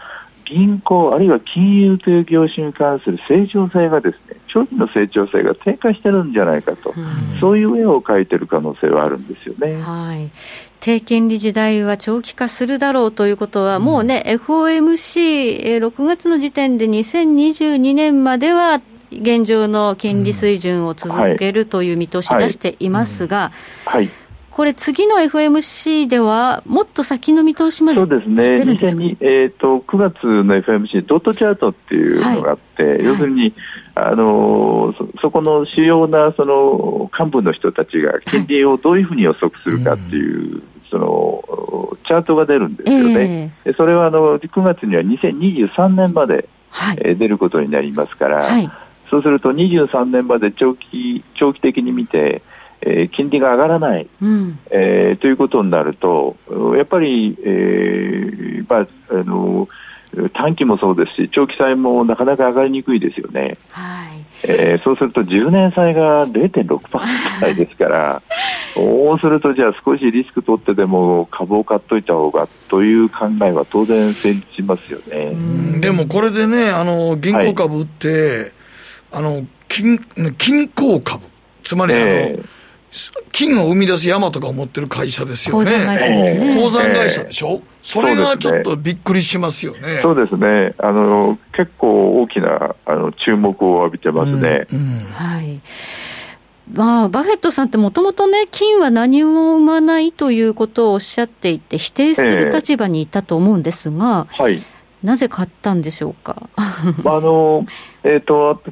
[0.46, 9.80] 銀行、あるいは金融という業種に関する成長性がですね、長期の成長性が低下してるんじゃないかと、うん、そういう絵を描いてる可能性はあるんですよね。
[9.80, 10.30] はい。
[10.80, 18.80] 低金利時代は長期化するだろうということは、もうね、FOMC、6月の時点で2022年までは
[19.12, 23.52] 現状の金利水準を続けるという見通し出していますが、
[23.84, 24.08] はい
[24.60, 33.54] これ、次の FMC では、もっと先の見通しまでそうですね、2002えーと、9月の FMC、ドットチャートっていうのがあって、はい、要するに、
[33.94, 48.70] あのそそこの主要なその幹部の人たちが金利をどういうふうに予測するかっていう、はい、そのチャートが出るんですよね、えー、それはあの9月には2023年まで、はい、えー、出ることになりますから、はい、
[49.08, 52.42] そうすると23年まで長期長期的に見て、
[52.82, 56.36] えー、金利が上がらない、うん、えー、ということになると、
[56.76, 59.68] やっぱり、えーまあ、あの
[60.34, 63.56] 短期もそうですし、長期債もなかなか上がりにくいですよね。
[63.70, 64.24] はい。
[64.42, 68.22] えー、そうすると10年債が0.6%台ですから、
[68.74, 75.36] そうするとじゃあ少しリスク取ってでも株を買っといた方がという考えは当然成立しますよね。
[75.80, 78.52] でもこれでね、あの銀行株って、はい、
[79.12, 79.98] あの金
[80.38, 81.24] 金鉱株、
[81.62, 82.59] つまりあの、えー
[83.32, 85.70] 金を生み出す山とかを持ってる会社ですよね。
[85.70, 86.54] 鉱山会社ですね。
[86.56, 90.00] 鉱山会社でしょ、えー、それがちょっとびっくりしますよね。
[90.02, 90.74] そうですね。
[90.78, 94.66] あの、結構大きな、あの、注目を浴びてますね。
[94.72, 95.60] うんうん、はい。
[96.72, 104.62] まあ、バフェットさんってもともとね、金は何も生まないということをおっしゃっていて、否定する立場にいたと思うんですが、えー、はい、
[105.02, 106.48] なぜ買ったんでしょうか？
[106.56, 107.66] あの、
[108.04, 108.62] えっ、ー、と、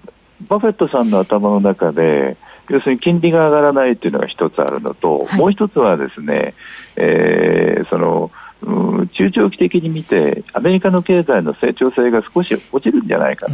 [0.49, 2.37] バフェットさんの頭の中で、
[2.69, 6.55] 要するに金利が上がらないというのが一つあるのと、はい、もう一つはですね、
[6.97, 8.31] えー、その、
[8.63, 13.53] うん、中長期的に見て、アメリカの経済の成長性が少し落ちるんじゃないかと、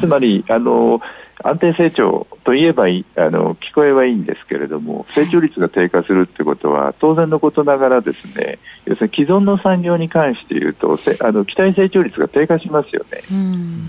[0.00, 1.00] つまりあの
[1.42, 13.34] 安定成長といえばあの聞こえはいいんですけれども、成長率が低下するということは、当然のことながら、ですね要するに既存の産業に関して言うと、あの期待成長率が低下しますよね、う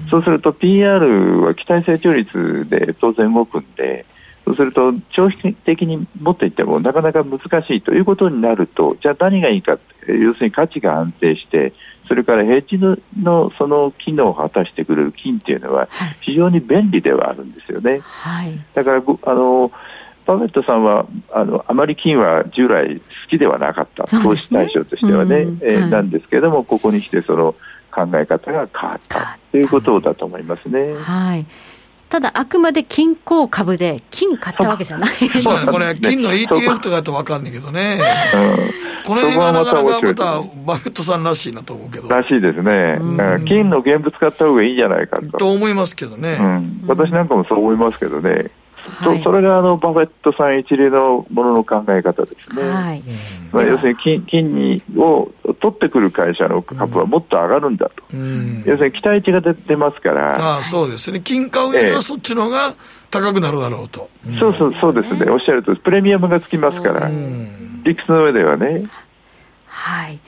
[0.10, 4.06] そうすると PR は期待成長率で当然動くんで、
[4.48, 11.74] そうすると、長期的に持っていってもなかなか難しいということになると、じゃあ何がいいか、要するに価値が安定して、
[12.08, 12.78] それからヘッジ
[13.22, 15.90] のその機能を果たしてくれる金っていうのは、
[16.22, 18.00] 非常に便利ではあるんですよね。
[18.04, 19.72] はい、だからあの
[20.26, 27.54] パフェットさんはあのあまり金は従来好きではなかった、ね、投資対象としてはね、うん、えーはい、なんですけれども、ここに来てその
[27.92, 29.38] 考え方が変わった。
[29.52, 30.94] ということだと思いますね。
[30.94, 31.46] はい
[32.10, 35.10] ただ、あくまで金鉱株で、金買ったわけじゃない。
[35.42, 35.60] そう。
[35.60, 38.00] ね、 これ、金の ETF とかと分かんないけどね、
[39.06, 42.08] この辺がなかなかまた、バフェットさんらしいなと思うけど。
[42.08, 42.98] らしいですね、
[43.46, 45.38] 金の現物買った方がいいんじゃないかと。
[45.38, 48.52] と思いますけどね、うん、私なんかもそう思いますけどね。
[48.78, 52.64] はい、それがあのバフェットさん一流のものの考え方ですね。
[52.64, 53.04] はい、
[53.52, 62.76] まあ、要するに金金にを取ってくる会社の株はもっと上がるんだと、うん、要するに期待値が出てますから、あそうですね、金買うよりはそっちの方が
[63.12, 67.10] 高くなるだろうと、えー、そうそうそうですね、おっしゃるとプレミアムがつきますから、
[67.84, 68.86] 理屈の上ではね。
[69.66, 70.20] はい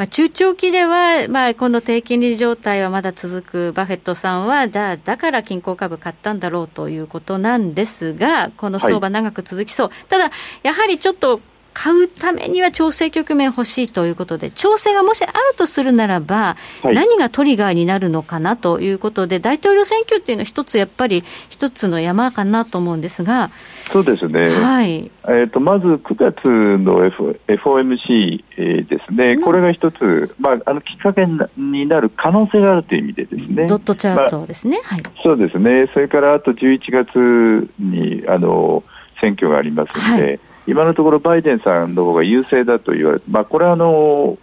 [0.00, 3.72] まあ、中長期では、まあ、この低金利状態はまだ続く。
[3.74, 10.30] バフェットさんはだ、だから金鉱株買ったんだろうということなんですが、この相場、長く続きそう、はい、ただ、
[10.62, 23.50] やはりちょっと買うためには調整局面欲しいということで、調整がもしあるとするならば、はい、何がトリガーになるのかなということで、大統領選挙っていうのは一つやっぱり、一つの山かなと思うんですが。
[23.92, 24.50] そうですね。
[24.50, 25.10] はい。
[25.26, 28.44] えっ、ー、と、まず9月の、F、FOMC、
[28.86, 33.66] ですね、これが一つ、まあ、あの、きっかけになる可能性があるという意味でですね。
[33.66, 34.78] ドットチャートですね。
[34.82, 35.02] まあ、はい。
[35.22, 35.88] そうですね。
[35.94, 38.84] それからあと11月に、あの、
[39.20, 44.38] 選挙がありますので、はい今のところバイデンさんの方が優勢だと言われて、まあ、これはあの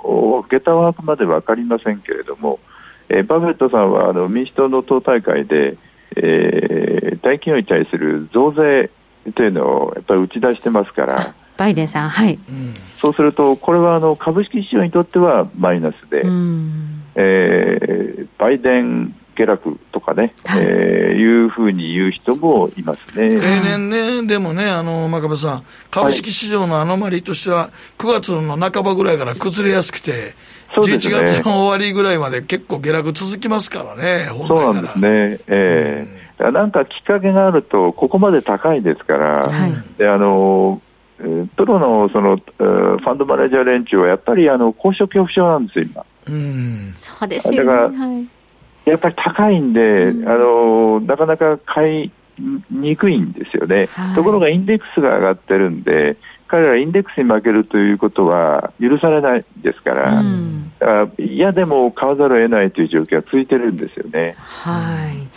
[0.49, 2.59] 下駄はあくまで分かりませんけれども、
[3.09, 5.77] えー、バフェットさんはあの民主党の党大会で、
[6.15, 8.91] えー、大企業に対する増税
[9.33, 12.39] というのをやっぱり打ち出してますから、バイデンさん、はい。
[12.97, 17.03] そうすると、これはあの株式市場にとってはマイナスで、うん。
[17.15, 23.29] えーバイデン下落とかね、はいえーいうふうに言う人もいますね。
[23.29, 30.33] 例年ね、でもね、あの、真壁さん、株式市場のアノマリーとしては、9月の半ばぐらいから崩れやすくて、
[30.75, 35.09] そうですね11月の終わりぐらいまで結構下落続きますからね、本そう来なんですね。
[35.47, 40.81] ええだからなんかきっかけがあると、ここまで高いですから、はいであの
[41.19, 46.05] えープロのそのえーファンドマネージャー連中はやっぱりあの高所恐怖症なんですよ、今。
[46.27, 46.91] うん。
[46.95, 47.57] そうですよね。
[47.59, 48.27] だからはい。
[48.91, 52.11] やっぱり高いんで、あのなかなか買い
[52.71, 64.35] にくいんですよね、はいところがインデックスが上がってるんで、彼らインデックスに負けるということは許されないですから、ういやでも買わざるを得ないという状況が続いてるんですよね。
[64.37, 65.27] はい。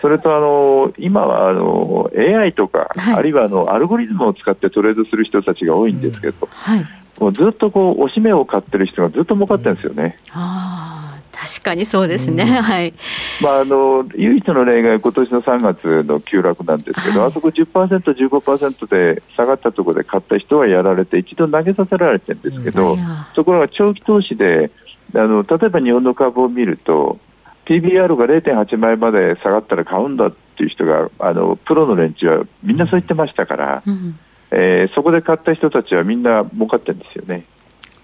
[0.00, 6.86] それとあの今はあの AI とか、はいあるいはあのアルゴリズムを使ってトレードする人たちが多いんですけど、はい。
[7.18, 10.18] もうずっとこう、おしめを買ってる人がずっと儲かってるんですよね。
[10.30, 12.44] ああ、確かにそうですね。
[12.44, 12.92] はい。
[13.40, 22.96] まあ、あの唯一の例外、今年の3月の急落なんですけど、はいあそこ10%、15%で下がったところで買った人はやられて、一度投げさせられてるんですけど、
[23.36, 24.72] ところが長期投資で、
[25.14, 27.20] あの例えば日本の株を見ると、
[27.66, 34.18] PBR が0.8倍まで下がったら買うんだっていう人が、あのプロの連中はみんなそう言ってましたから、うん。
[34.50, 37.44] えーそこで買った人たちはみんな儲かってるんですよね。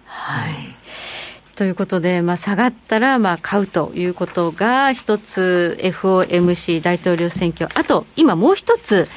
[0.05, 0.53] はい。
[1.55, 9.09] ということで、まあ、下がったら、まあ、買うということが、一つ、FOMC 大統領選挙、あと、今もう一つ、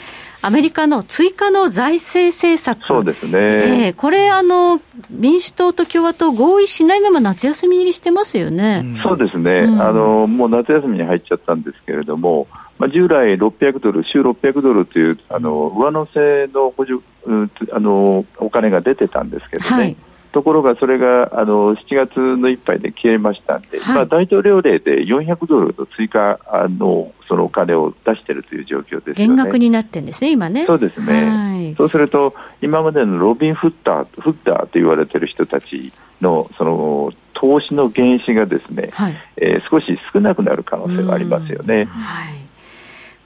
[0.42, 2.86] アメリカの追加の財政政策。
[2.86, 3.32] そうですね。
[3.34, 8.86] ええこれ、あの、民主党と共和党合意しないまま夏休み入りしてますよね。
[9.02, 9.82] そうですね、うん。
[9.82, 12.48] あのもう夏休みに入っちゃったんですけれども、
[12.78, 19.98] まあ、従来600ドル、週600ドルというあの上乗せの補助うんあのお金が出てたんですけどね、はい
[20.38, 29.14] ところがそれがあの7月のいっぱいで消えましたんで、はいまあ、大統領令で400ドルの追加あのそのお金を出しているという状況ですよね。
[29.16, 30.68] 減額になってるんですね、今ね。
[30.68, 39.18] そうですね、はいそうすると、今までのロビン・フッターフッターと言われている人たちのその投資の原資がですね、はい。
[39.38, 41.86] えー少し少なくなる可能性がありますよね。
[41.86, 42.36] はい。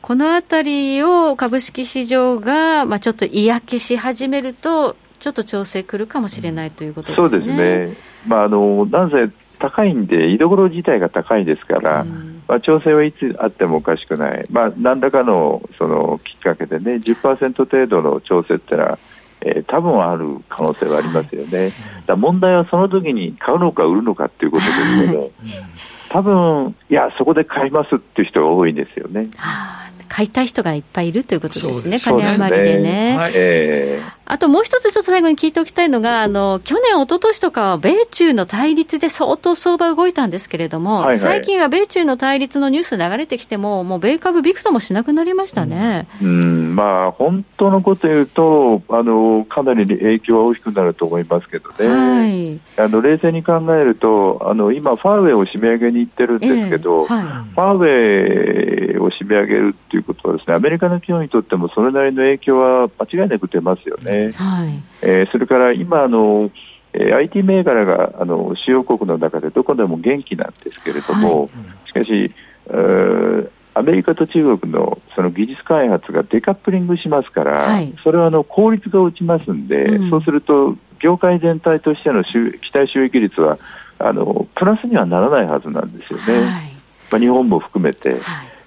[0.02, 7.30] このあたりを株式市場が、まあ、ちょっと嫌気し始めると、ちょっと調整くるかもしれないということですね。
[7.30, 7.96] そうですね。
[8.28, 12.04] まああのなぜ高いんで居所自体が高いですから、
[12.48, 14.46] まあ調整はいつあってもおかしくない。
[14.50, 19.00] まあ何らかのそのきっかけでね、10%程度の調整ってのは。
[19.44, 21.72] えー多分ある可能性はありますよね。
[22.06, 25.32] だ問題はその時に買うのか売るのかっていうことですけど、
[26.10, 29.30] 多分いやそこで買いますっていう人が多いんですよね。
[30.12, 33.18] はあ買いたい人がいっぱいいるということですね、金余りでね。
[33.18, 46.08] はいえーあともう一つちょっと最後に聞いておきたいのが、あの、去年、一昨年とかは米中の対立で相当相場動いたんですけれども、はいはい最近は米中の対立のニュース流れてきても、もう米株びくともしなくなりましたね。
[46.22, 52.60] うんまあ、本当のこと言うとあの、かなり影響は大きくなると思いますけどね、はい。
[52.78, 57.26] あの冷静に考えるとあの、今、ファーウェイを締め上げに行ってるんですけど、ええはい。
[57.26, 64.32] ファーウェイを締め上げるっていうことはですね、アメリカの企業にとってもそれなりの影響は間違いなく出ますよね。
[64.32, 64.84] はい。
[65.02, 66.50] えーそれから今あの、
[66.94, 71.50] えー IT 銘柄があの主要国の中でどこでも元気なんですけれども、
[71.86, 72.32] しかし、
[72.68, 83.58] えーアメリカと中国のその技術開発がデカップリングしますから、はいそれはあの効率が落ちますんで、うんそうすると業界全体としての収期待収益率は
[83.98, 86.72] あのプラスにはならないはずなんですよね、はい。
[87.12, 88.12] まあ、日本も含めて。
[88.12, 88.20] はい。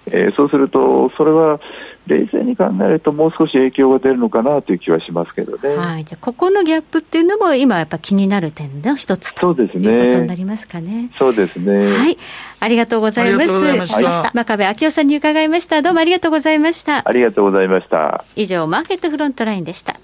[0.06, 1.60] えーそうすると、それは
[2.06, 5.76] 冷静に考えると、もう少し影響が出るのかなという気はしますけどね。
[5.76, 6.04] はい。
[6.04, 11.10] じゃあ、ここのギャップっていうのも、今やっぱ気になる点の一つとそうですねいうことになりますかね。
[11.16, 11.86] そうですね。
[11.86, 12.18] はい。
[12.60, 13.34] ありがとうございます。
[13.36, 15.80] ありがとうございました真壁昭夫さんに伺いました。
[15.80, 17.02] どうもありがとうございました。
[17.08, 18.24] ありがとうございました。
[18.36, 19.96] 以上、マーケットフロントラインでした。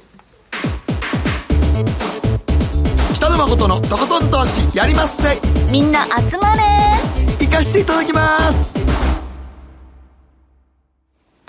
[3.14, 5.36] 北野誠のとことん投資やりまっせ
[5.70, 6.62] みんな集まれ
[7.38, 8.74] 行かしていただきます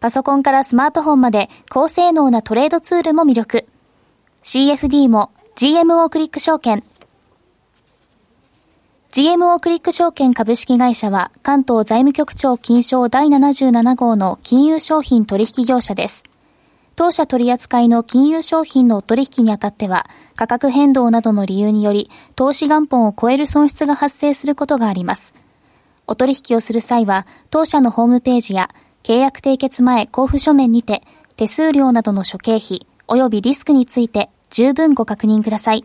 [0.00, 3.66] パソコンからスマートフォンまで高性能なトレードツールも魅力。
[4.42, 6.84] CFD も GMO クリック証券。
[9.10, 16.22] GMO クリック証券株式会社は関東財務局長金賞第77号の金融商品取引業者です。
[16.94, 25.34] 当社取扱いの金融商品の取引にあたっては価格変動などの理由により投資元本を超える損失が発生することがあります。
[26.06, 28.68] お取引をする際は当社のホームページや
[29.02, 31.02] 契約締結前交付書面にて
[31.36, 35.84] 手数料などの諸経費及びリスクについて十分ご確認ください。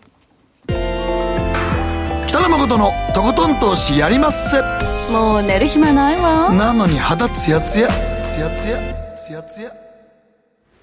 [2.27, 4.59] 北野誠のとことん投資やりまっせ
[5.11, 7.87] もう寝る暇ないわなのに肌ツヤツヤ
[8.23, 8.79] ツヤツヤ
[9.15, 9.71] ツヤツヤ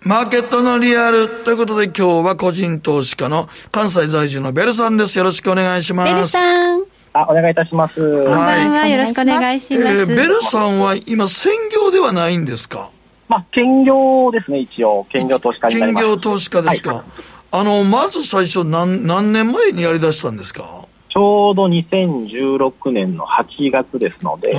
[0.03, 5.19] マーケットのリアルということで今日は個人投資家の関西在住のベルさんです。
[5.19, 6.15] よろしくお願いします。
[6.15, 6.85] ベルさん。
[7.13, 8.01] あ、お願いいたします。
[8.01, 8.91] はい。
[8.93, 9.97] よろしくお願いします。
[9.99, 12.91] えー、ベルさんは今専業ではないんですか？
[13.29, 15.07] まあ、兼業ですね、一応。
[15.09, 16.05] 兼業投資家になります。
[16.05, 16.95] 兼業投資家ですか。
[16.95, 17.05] はい、
[17.53, 20.85] あの、まず最初何、何年前にやり出したんですか？
[21.13, 24.55] ちょうど2016年の8月ですので、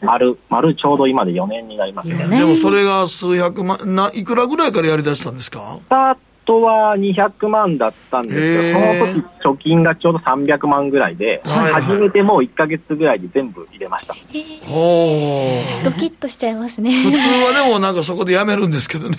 [0.00, 2.38] 丸、丸ちょうど今で4年になりますね。
[2.38, 5.78] でもそれが数百万、ないくらぐらいからやりだしたんですか？
[5.84, 6.16] スター
[6.48, 14.14] トは200万だったんですけど、その時貯金がちょうど300万ぐらいで、はいはい、初めてもう1か月ぐらいで全部入れました。
[14.14, 16.90] ドキッとしちゃいますね。
[17.02, 19.16] 普通はでもなんかそこでやめるんですけどね。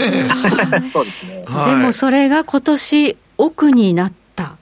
[0.91, 1.43] そうですね。
[1.45, 4.55] はい、でもそれが今年奥になった。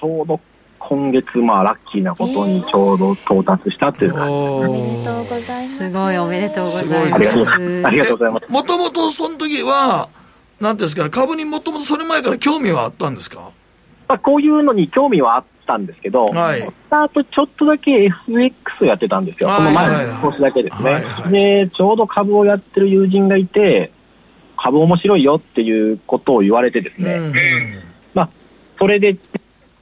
[0.00, 0.40] ちょうど
[0.78, 5.76] 今月、まあ、ラッキーなことにちょうど到達したっていう感じです、ね、おめでとうございます。
[5.76, 7.86] すごい、おめでとうございます。
[7.86, 8.50] ありがとうございます。
[8.50, 10.08] もともとその時は、
[10.60, 13.52] なんですかね、株にもともとそれ前から興味はあったんですか？
[14.08, 17.90] まあ、こういうのに興味はあったんですけど、はい、スタートちょっとだけ
[18.26, 19.50] FX をやってたんですよ。
[19.50, 21.32] その前の少しだけですね、はいはい。
[21.32, 23.92] で、ちょうど株をやってる友人がいて、
[24.56, 27.32] 株面白いよっていうことを言われてですね、うん、
[28.14, 28.30] まあ、
[28.78, 29.16] それで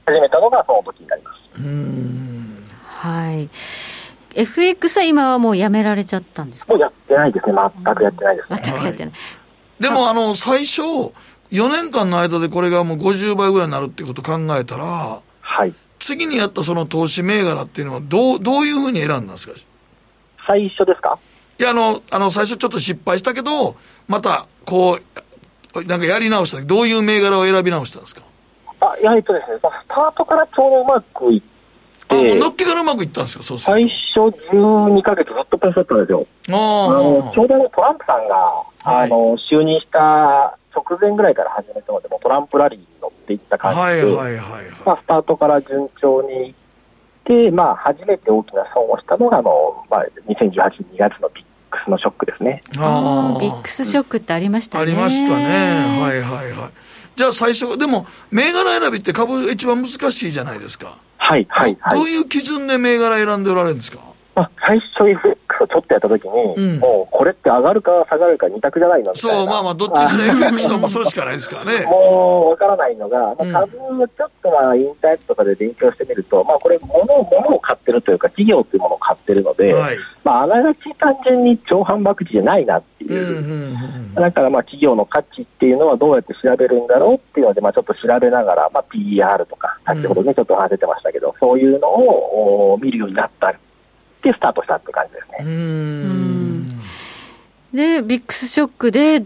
[0.05, 1.61] 始めたのがその時になります。
[1.63, 3.49] うんはい。
[4.35, 6.73] FX は今はもうやめられちゃったんですか？
[6.73, 7.53] もうやってないですね。
[7.83, 9.13] 全くやってないです、ね、全くやってない。
[9.79, 10.81] でも、あの、最初、
[11.51, 15.73] 4年間の間でこれがもう50倍ぐらいになるっていうことを考えたら、はい。
[15.99, 19.53] 次にやったその投資銘柄っていうのは、どう、どういうふうに選んだんですか？
[20.45, 21.17] 最初ですか？
[21.59, 23.75] いや、あの、あの、最初ちょっと失敗したけど、
[24.07, 24.99] また、こ
[25.75, 28.21] う、なんかやり直したどういう銘柄を選び直したんですか？
[28.79, 31.47] あ、いや、えっとですね、スタートからちょうどうまくいって、
[32.09, 34.19] あ、のっけからうまくいったんですか、そう最初
[34.51, 36.27] 12か月ずっとプラスだったんですよ。
[36.49, 46.53] あのちょうどトランプさんが、はい、あの、就任した直前ぐらいから始めたので、もトランプラリーに乗っていった感じで、はいはいはい、はい、まあ、スタートから順調にいっ
[47.25, 50.53] て、まあ、初めて大きな損をしたのが、あの、まあ、2018
[50.91, 52.63] 年2月のビックスのショックですね。
[52.77, 53.39] ああ。
[53.39, 54.81] ビックスショックってありましたね。
[54.83, 55.45] ありましたね。
[55.45, 56.71] はいはいはい。
[57.15, 60.99] じゃあ最初、でも、銘柄選びって株一番難しいじゃないですか。
[61.29, 61.99] はい、はい、はい。
[61.99, 63.99] どういう基準で銘柄選んでおられるんですか？
[64.37, 69.17] まあ、最初 FX をちょっとやったときに、うん、もうこれって上がるか下がるか二択じゃないのみ。
[69.17, 71.85] そう、まあまあ、どっちにしろ FX はもうそれしかないですからね。
[71.89, 83.13] もうわからないのが、まあ、株をちょっとまあインターネットとかで勉強してみると、まあこれ物、物を買ってるというか、企業というものを買ってるので、はい、まああながち単純に超反爆地じゃないなっていう。
[83.13, 83.75] うんうん
[84.09, 93.55] うん、だからまあ企業の価値っていうのはどうやって調べるんだろうっていうので、まあちょっと調べながら、まあ PR とか、先ほどね、ちょっと話出てましたけど、そういうのを見るようになった
[94.27, 95.51] り、でスタートしたって感じですね。
[95.51, 96.65] うん。
[97.73, 99.23] で、ビックスショックで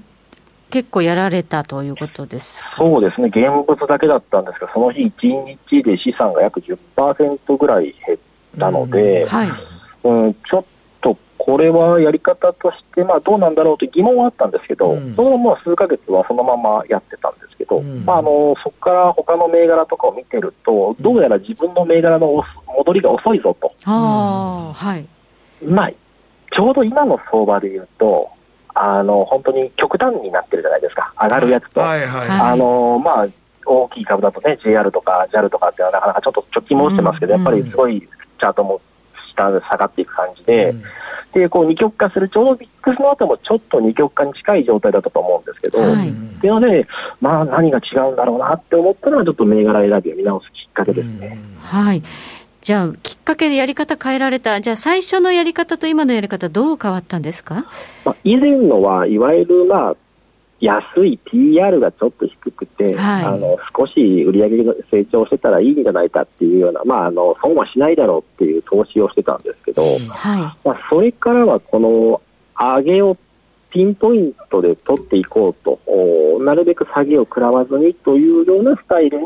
[0.70, 5.12] 結構やられたということですそうですね、現物だけだったんですが、その日1
[5.70, 8.20] 日で資産が約10%ぐらい減っ
[8.58, 9.49] たので、はい。
[10.04, 10.70] うん、ちょっと
[11.44, 22.44] これはやり方として、まあ、どうなんだろうと疑問はあったんですけど、うん、そのまま数か月はそのままやってたんですけど、うん、まあ、あのそこから他の銘柄とかを見てると、どうやら自分の銘柄の
[22.78, 23.74] 戻りが遅いぞと。
[23.86, 25.08] あはい、
[25.66, 25.92] まあ、
[26.56, 28.30] ちょうど今の相場で言うと、
[28.76, 31.80] あの本当に極端になってるじゃないですか、上がるやつと。
[31.80, 33.28] はいはい、あのまあ
[33.66, 38.80] 大きい株だとね、JR とか JAL とかっていうのはなかなかちょっと貯金戻してますけど、うん、やっぱりすごいチャートも
[39.32, 40.82] 下で下がっていく感じで、うん、
[41.34, 46.12] でこう二極化する、ちょうどビックスの後もちょっと二極化に近い状態だったと思うんですけど、はい、
[46.48, 46.88] ので、
[47.20, 51.38] まあ、何が違うんだろうなって思ったのは、ちょっと銘柄選びを見直すきっかけですね。
[51.62, 52.04] はい。
[52.62, 57.66] じゃあ、きっかけでやり方変えられた、じゃあ、最初のやり方と今のやり方、どう変わったんですか、
[58.06, 59.96] まあ、以前のは、いわゆる、まあ、
[60.62, 72.22] 安い PR がちょっと低くて、はい、あの少し売り上げが成長してたらいいんじゃないかっていうような、まあ、あの損はしないだろうっていう投資をしてたんですけど、はい、まあ、それからはこの
[72.57, 73.18] 上げを
[73.72, 75.80] ピンポイントで取っていこうと、
[76.41, 79.26] なるべく下げを食らわずにというようなスタイルに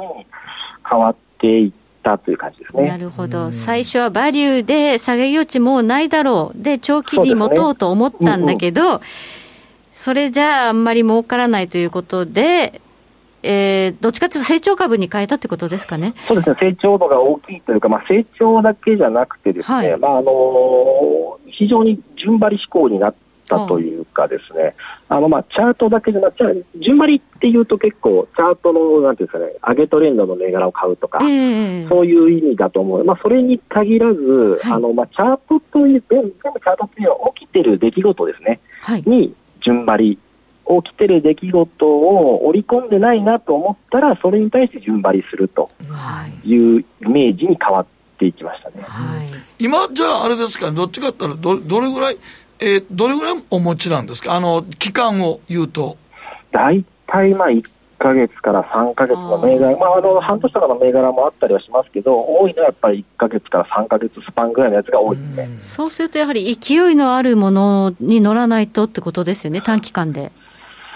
[0.90, 1.74] 変わっていっ
[2.04, 2.88] たという感じですね。
[2.88, 3.52] なるほど。
[3.52, 6.62] 最初はバリューで下げ余地もうないだろう。
[6.62, 9.02] で、長期に持とうと思ったんだけど、そ、ねうんうん、
[9.96, 12.82] それじゃああんまり儲からないということで、
[13.42, 16.14] えー、どっちかというと成長株に変えたってことですかね？
[16.28, 23.16] そうですね、成長度が大きいというか、まあ、成長だけじゃなくてですね、はい、まああのー、非常に順張り志向になっ
[23.48, 24.76] たというかですね、
[25.08, 26.44] あのまあチャートだけじゃなくて、
[26.84, 39.34] 順張りっていうと結構、チャートのなんていうんですかね、上げトレンドの銘柄を買うとか、えー、そういう意味だと思う、まあ、それに限らず、はい、あのまあ、チャートという、全部チャートというのは起きてる出来事ですね、はい、に
[39.66, 40.20] 順張り
[40.84, 45.70] 起きてる出来事を織り込んでないなと思ったら、それに対して順張りすると
[46.44, 47.86] いうイメージに変わっ
[48.18, 48.82] ていきましたね。
[48.82, 49.28] はい、
[49.60, 52.18] 今、じゃああれですか、どっちかって言ったらど、どれぐらい、
[52.60, 55.98] えー、どれぐらいお持ちなんですか、あの期間を言うと。
[56.52, 57.64] 大体まあ1
[57.98, 65.48] か月から3か月の銘柄、まあ、あの半年とかの銘柄もあったりはしますけど、多いのはやっぱり1か月から3か月スパンぐらいのやつが多いですね。
[65.58, 70.32] そうするとやはり勢いのあるものに乗らないとってことですよね、短期間で。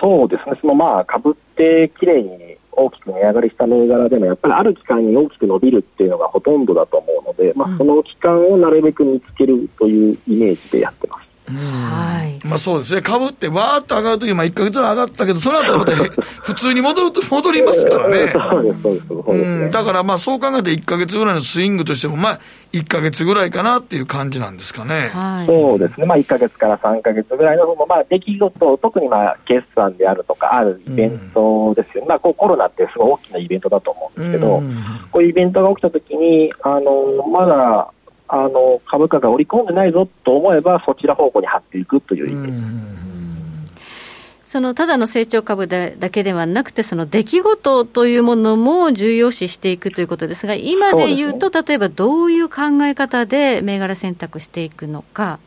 [0.02, 11.29] そうですね、そのまあ、株ってきれいに大きく値上がりした銘柄でも、やっぱりある期間に大きく伸びるっていうのがほとんどだと思うので、まあ、その期間をなるべく見つけるというイメージでやってます。
[11.56, 12.48] はい。
[12.48, 13.02] まあそうですね。
[13.02, 15.92] 株ってわーっと上がるとき、まあ1か月ぐらい上がったけど、その後また
[16.44, 18.32] 普通に戻ると、戻りますからね。
[18.32, 19.08] そうです、そうです。
[19.12, 19.72] うん。
[19.72, 22.40] だからまあそう考えて1か月ぐらいのスイングとしても、まあ
[22.74, 25.10] 1か月ぐらいかなっていう感じなんですかね。
[25.14, 25.48] はい。
[25.48, 26.06] そうですね。
[26.06, 32.08] まあ1か月から3か月ぐらいの、まあ出来事、特にまあ決算であるとか、あるイベントですよね。
[32.10, 34.62] まあこうコロナってすごい大きなイベントだと思うんですけど、
[35.12, 37.92] こういうイベントが起きたときに、あの、まだ、
[38.32, 43.00] あの株価が織り込んでないぞと思えば、そちら方向に張っていくというイメージ
[44.44, 55.40] そのただの成長株でだけではなくて、その出来事というものも重要視していくということですが、今で言うと、うね、例えばどういう考え方で銘柄選択していくのか、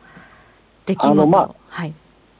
[0.86, 1.94] 出来事、まあ、はい、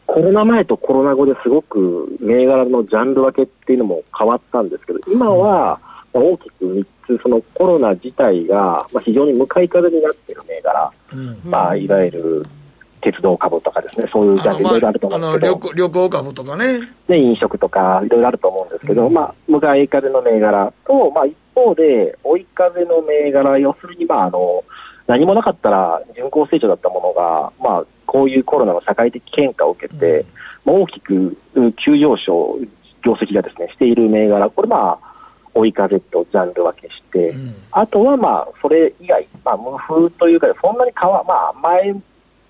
[0.07, 5.81] コロナ前とコロナ後ですごく銘柄のジャンル分けっていうのも変わったんですけど、今は
[6.13, 12.47] 大きく3そのコロナ自体が、まあ、非常に向かい風になっている銘柄、うん、まあ、いわゆる
[13.01, 16.81] 鉄道株とかですね、そういうジャンルいろいろあると思うんですけど、まあ、旅行株とかね。
[17.09, 17.19] ね。
[17.19, 24.65] 飲食とかいろいろあると思うんですけど、うん、まあ、向かい風の銘柄と、まあ、一方で追い風の銘柄、要するに、まあ、あの、
[25.09, 30.25] 何もなかったら巡航成長だったものが、まあ、こういうコロナの社会的変化を受けて、
[30.65, 31.37] うん、大きく
[31.85, 32.59] 急上昇、
[33.05, 35.12] 業績がですね、している銘柄、これまあ、
[35.55, 41.95] 追い風とジャンル分けして、うん、あとはまあ、それ以外、まあ、無風というか、そんなに変わ、まあ、前、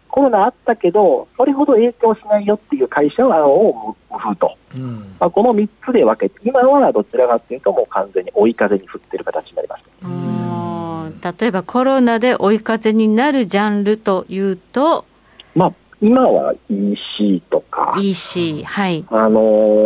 [0.09, 9.83] コロナあったけど、それほど影響しないよっていう会社はを無風と、うん、まあ、この3つで分けて、今はどちらかというと、もう完全に追い風に振ってる形になります。
[11.41, 15.05] 例えばコロナで追い風になるジャンルというと、まあ、
[16.03, 17.95] 今は EC とか。
[17.97, 19.05] EC、はい。
[19.09, 19.41] あの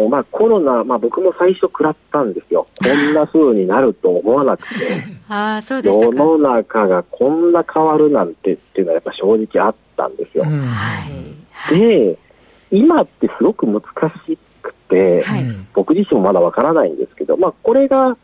[0.06, 2.66] ー、まあコロナ、まあ僕も最初食らったんですよ。
[2.82, 5.04] こんな風になると思わなくて。
[5.28, 10.44] ああ、そうでした世の中がこんな変わるなんてっていうのはやっぱ正直あったんですよ。
[10.44, 10.50] は
[11.70, 11.78] い。
[11.78, 12.16] で、
[12.70, 13.82] 今ってすごく難
[14.26, 15.44] しくて、はい、
[15.74, 18.16] 僕自身もまだわからないんですけど、まあこれが、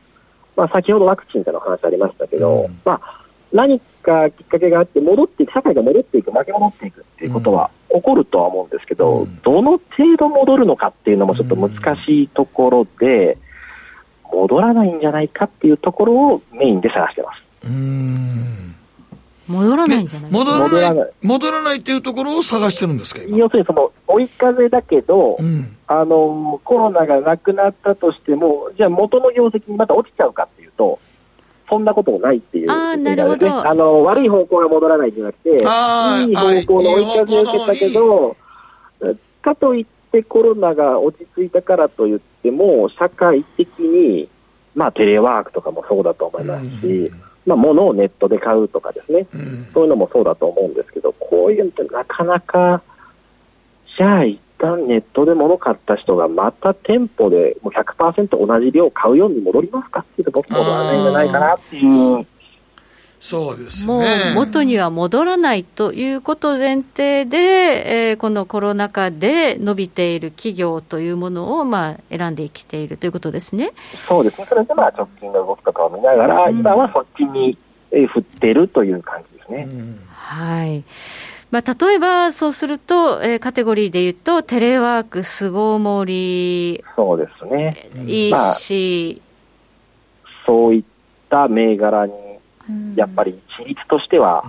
[0.56, 3.22] まあ先ほどワクチンでの話ありましたけど、うん、まあ
[3.52, 13.38] 何かきっかけがあって戻っていく、社会が戻っていく、巻き戻っていくっていうことは起こるとは思うんですけど、うん、どの程度戻るのかっていうのもちょっと難しいところで、
[14.32, 17.68] 戻らないんじゃないかっていうところをメインで探してます。
[17.68, 18.74] うん。
[19.48, 21.78] 戻らないんじゃない戻らない戻らない。
[21.78, 30.98] っていうところを探してるんですか要するにその追い風だけど、うん、あのコロナがなくなったとしてもじゃあ元の業績にまた落ちちゃうかっていうと
[31.72, 33.66] そんなこともないっていう、あなるほど。
[33.66, 38.36] あの悪い方向が戻らないんじゃなくて、いい方向の追い風を受けたけど、
[39.40, 44.28] かといってコロナが落ち着いたからといっても、社会的に、
[44.74, 52.82] まあ、テレワークとかもそうだと思いますし、うん、まあ、物をネットで買うとかですね、うん、そういうのもそうだと思うんですけど、こういうのってなかなか、
[53.96, 62.26] じゃあ一旦ネットで物買った人がまた店舗でもう100%同じ量買うように戻りますかっていうと僕も戻らないんじゃないかなっていう。
[63.18, 73.70] そうですね、もう元には戻らないということ前提で、えー、このコロナ禍で伸びている企業というものを、まあ、選んできているということですね。
[74.08, 77.56] そうですね、それでまあ直近の動きとかを見ながら、うん、今はそっちに
[77.90, 79.68] 振っているという感じですね。
[79.70, 80.82] うん、はい
[81.52, 87.90] まあ、例えばそうすると、えー、カテゴリーでいうと、テレワーク、巣ごもり、そうですね。
[88.06, 89.22] いいし、
[90.24, 90.84] まあ、そういっ
[91.28, 92.14] た銘柄に、
[92.96, 94.42] やっぱり比率としては、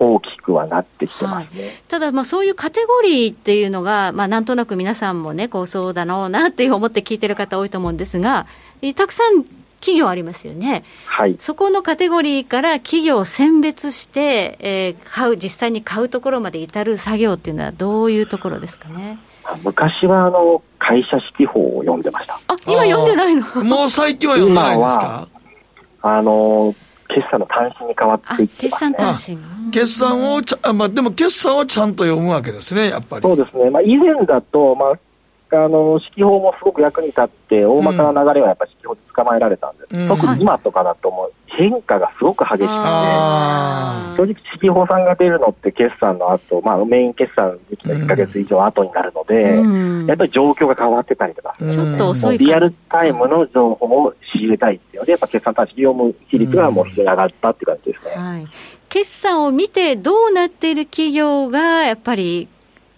[0.00, 8.48] 大きくはなってきてますね、はい、ただ、まあ、そういうカテゴリーっていうのが、まあ、なんとなく皆さんもね、こうそうだろうなって思って聞いてる方多いと思うんですが、
[8.96, 9.44] たくさん
[9.82, 10.84] 企業ありますよね。
[11.04, 11.36] はい。
[11.38, 19.18] そこのカテゴリーから企業を選別して、えー、買う、実際に買うところまで至る作業っていうのはどういうところですかね？
[19.64, 22.34] 昔はあの、会社指揮法を読んでました。
[22.46, 23.42] あ、今読んでないの？
[23.64, 25.28] もう最近は読んでないんですか？
[26.02, 26.74] あの、
[27.08, 29.70] 決算の単身に変わっていってね、決算単身。
[29.70, 33.22] 決算をちゃ、まあ、でも決算はちゃんと読むわけですね、やっぱり。
[33.22, 33.68] そうですね。
[33.68, 34.98] まあ、以前だと、まあ、
[35.56, 42.72] あの指揮法もすごく役に立って、大まかな流れはやっぱり指揮法で捕まえられたんです、うん、特に今とかだともう変化がすごく激しくて、正
[44.16, 58.10] 直、指揮法さんが出るのって決算の後、まあメイン決算時期の1か月以上後になるので、うん、やっぱり状況が変わってたりとか、ちょっと遅いリアルタイムの情報を仕入れたいっていうので、やっぱ決算単式読む比率がもう非常に上がったっていう感じですね。
[58.16, 58.46] はい、
[58.88, 62.48] 決算を見てどうなっている企業がやっぱり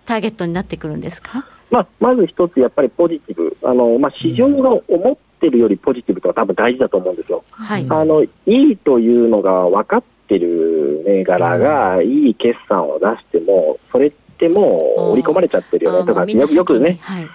[0.06, 1.44] ターゲットになってくるんですか？
[1.74, 7.42] まあ、まず一つ、やっぱりポジティブ、あのまあ、市場が思ってるよりポジティブとは多分大事だと思うんですよ。
[7.50, 12.30] はい、あのいいというのが分かってる銘柄がい。
[12.30, 16.06] い決算を出しても、それってもう織り込まれちゃってるよね。
[16.06, 17.28] とか、よよくね、はい。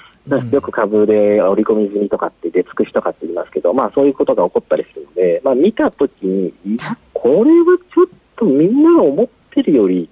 [0.53, 7.43] よく株で織り込み済みとかって出尽くしとかって言いますけど、まあそういうことが起こったりするので、まあ見たときに、いや、これは
[7.93, 8.05] ちょっ
[8.37, 10.07] とみんなが思ってるより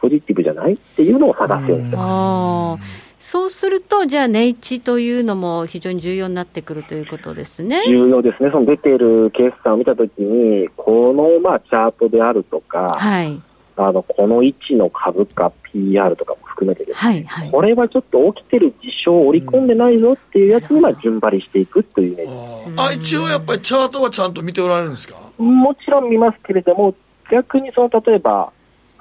[0.00, 0.74] ポジティブじゃない？
[0.74, 3.01] っていうのを探すようにしてます。
[3.24, 7.80] そうすると、じゃあ、値打ちというのも非常に重要になってくるということですね。
[7.86, 8.50] 重要ですね。
[8.50, 13.40] その出ている決算を見たときに、このまあチャートであるとか、はい、
[13.76, 25.16] あのこの位置の株価、PR とかも含めてですね、はいはい、これはちょっと起きてる事象を織り込んでないぞっていうやつにまあ順張りしていくというイメージあ一応やっぱりチャートはちゃんと見ておられるんですか？
[25.38, 26.92] もちろん見ますけれども、
[27.30, 28.52] 逆にその例えば、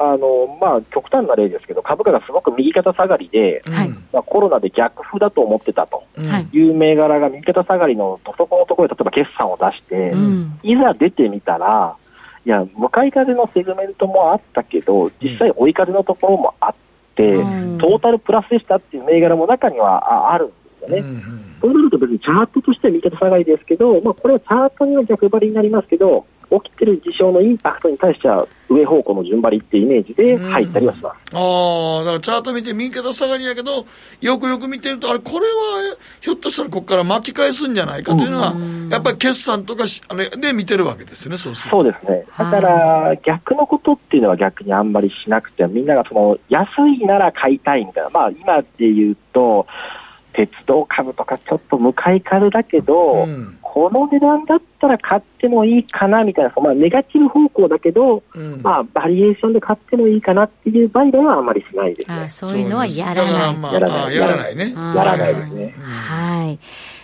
[0.03, 6.03] あのまあ、極端な例ですけど、株価がすごく右肩下がりで、はい、まあ、コロナで逆風だと思ってたと
[6.51, 6.69] い。
[6.71, 11.95] う銘柄が右肩下がりのとそこのところで例えば決算を出して、うん、いざ出てみたら、
[12.45, 16.75] いや、向かい風のセグメントもあったけど、実際追い風のところもあっ
[17.15, 20.53] て、うん、トータルプラスでしたっていう銘柄も中にはあるんで
[20.87, 20.97] すよね。
[20.97, 26.25] うんそうなると別にチャートとしては右肩下がりですけど、まあ、これはチャートには逆張りになりますけど、
[26.63, 31.15] 起きてる事象のインパクトに対しては上方向の順張りっていうイメージで入ったりはします。
[31.33, 33.85] ああ、だからチャート見て右肩下がりやけど、
[34.19, 38.53] よくよく見てると、あれ、これはひょっとしたらここから巻き返すんじゃないかというのは、
[38.89, 42.25] やっぱり決算とかあれで見てるわけですね、そうするそうですね。
[42.37, 49.65] だから、逆のことっていうのは逆にあんまりしなくて、みんながその安いなら買いたいみたいな、まあ今で言うと、
[50.33, 63.57] 鉄道株とかちょっと向かい風だけど、うん、この値段だったら買ってもいいかなみたいな、まあ、ネガティブ方向だけど、うん、まあ、バリエーションで買ってもいいかなっていう売買はあんまりしないです、ね、あそういうのはやらない。
[63.57, 64.15] まあ、やらない。
[64.15, 64.73] やらないね。
[64.73, 65.75] やらないですね。
[65.77, 66.59] はい。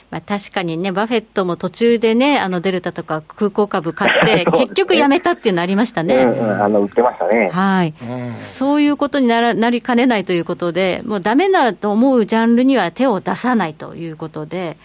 [0.09, 6.15] まあ、確かにね、バフェットも途中でね、あのデルタとか空港株買って、 結局やめたっていうのありましたね。
[6.23, 7.49] うんうん、あの売ってましたね。
[7.51, 14.77] はい、うん、そういうことにならなりかねないということで、もうだめだと思うジャンルには手を出さないということで、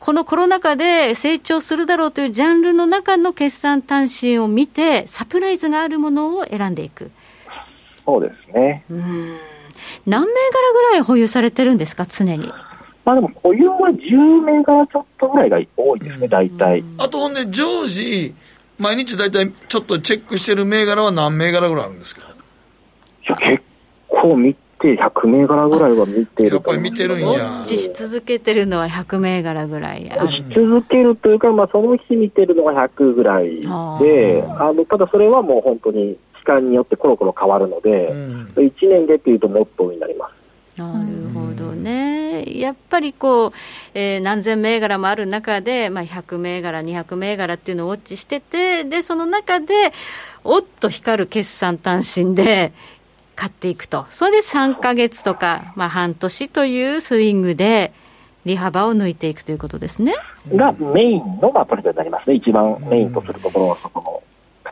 [0.00, 7.10] このコロナ禍で成長するだろうというジャンルの中の決算単身を見て、サプライズがあるものを選んでいく。
[8.04, 8.84] そうですね。
[8.90, 9.36] うん
[10.06, 12.52] 何銘柄ぐらい保有されてるんですか、常に。
[13.10, 16.84] まあでも保有は10銘柄ちょっとぐらいが多いですね、大体。
[16.96, 18.34] あとほんで、常時、
[18.78, 22.22] 毎日大体ちょっとチェックしてる銘柄は何銘柄ぐらいあるんですか？
[22.22, 23.62] いや、結
[24.08, 27.64] 構見て、100銘柄ぐらいは見てるやっぱり見てるんや。
[27.66, 30.24] し続けてるのは100銘柄ぐらいや。
[30.30, 33.60] し続けるというか、まあ、その日見てるのが100ぐらい
[34.00, 40.34] で、あのただそれはもう本当に期間によってコロコロ変わるので、うん、1年でっていうともっとになります。
[40.80, 43.52] なるほどね、やっぱりこう、
[43.94, 49.92] えー、何千銘柄もある中で、まあ、100銘柄、200銘柄っていうのをウォッチしてて、でその中で、
[50.44, 52.72] おっと光る決算単身で
[53.34, 57.92] 買っていくと、それで3か月とか、まあ、半年というスイングで、
[58.44, 60.14] 利幅を抜いていくということですね。
[60.54, 64.22] がメインの、まあ、ポリトになりますね、一番メインとするところはそこの。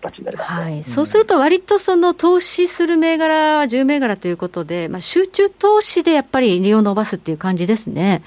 [0.01, 8.23] 形になります、ね、はい、そうすると、割とその投資する銘柄は10銘柄ということで、まあ、集中投資でやっぱり利を伸ばすっていう感じですね。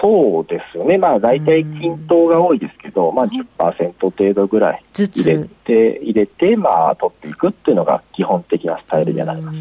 [0.00, 9.58] そうですよね、まあ、大体均等が多いですけど、まあ、10%程度ぐらい入れて、入れて、まあ、取っていくっていうのが基本的なスタイルにはなります。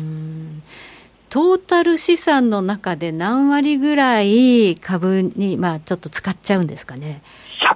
[1.30, 7.22] トータル資産の中で何割ぐらい株に、まあ、ちょっと使っちゃうんですかね。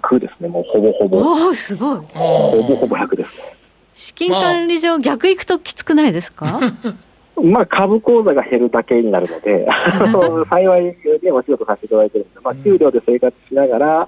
[0.02, 1.18] 100ですね、もうほぼほぼ。
[1.18, 1.98] おお、すごい。
[2.14, 3.56] ほぼほぼ100ですね。
[3.94, 6.60] 資金管理上、逆行くときつくないですか？
[7.42, 9.66] まあ、株口座が減るだけになるので、
[10.50, 14.08] 幸いね、お仕事させていただいてるんで、まあ、給料で生活しながら、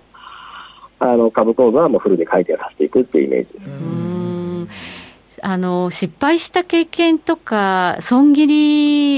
[0.99, 5.39] あの株口座はもうフルで改定させていくっていうイメージです。
[5.43, 8.45] あの失敗した経験とか、損切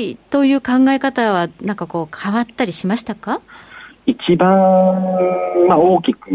[0.07, 3.41] りという考え方は、なんかこう、変わったりしましたか？
[4.05, 4.47] 一番、
[5.67, 6.29] まあ、大きく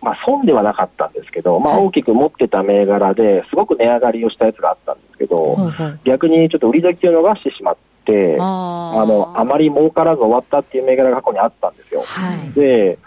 [0.00, 12.02] まあ、損ではなかったんですけど、まあ、大きく持ってた銘柄ですごく値上がりをしたやつがあったんですけど、はい逆にちょっと売り時を逃してしまって、あのあまり儲からず終わったっていう銘柄が過去にあったんですよ。
[12.02, 12.98] はい、で、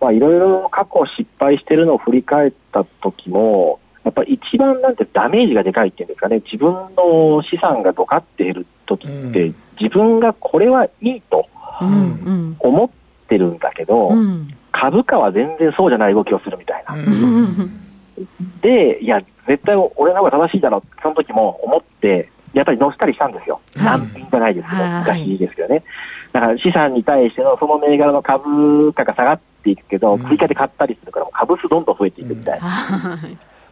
[0.00, 11.48] まあ、いろいろ過去失敗してるのを振り返った時も、やっぱり一番なんてダメージがでかいっていうんですかね、自分の資産がどかっている時って、うん、自分がこれはいいと
[12.58, 12.90] 思っ
[13.34, 16.96] てるんだけど、うんうん株価は全然そうじゃない動きをするみたいな。
[18.60, 23.60] で、いや、絶対俺の方が正しいだろうその時も思って、やっぱり乗したりしたんですよ。
[23.76, 25.84] 難品じゃないですけど、昔ですけどね。
[26.32, 32.66] だから資産に対してのその銘柄の株価が下がっていくけど、追加で買ったりするから、株数どんどん増えていくみたいな。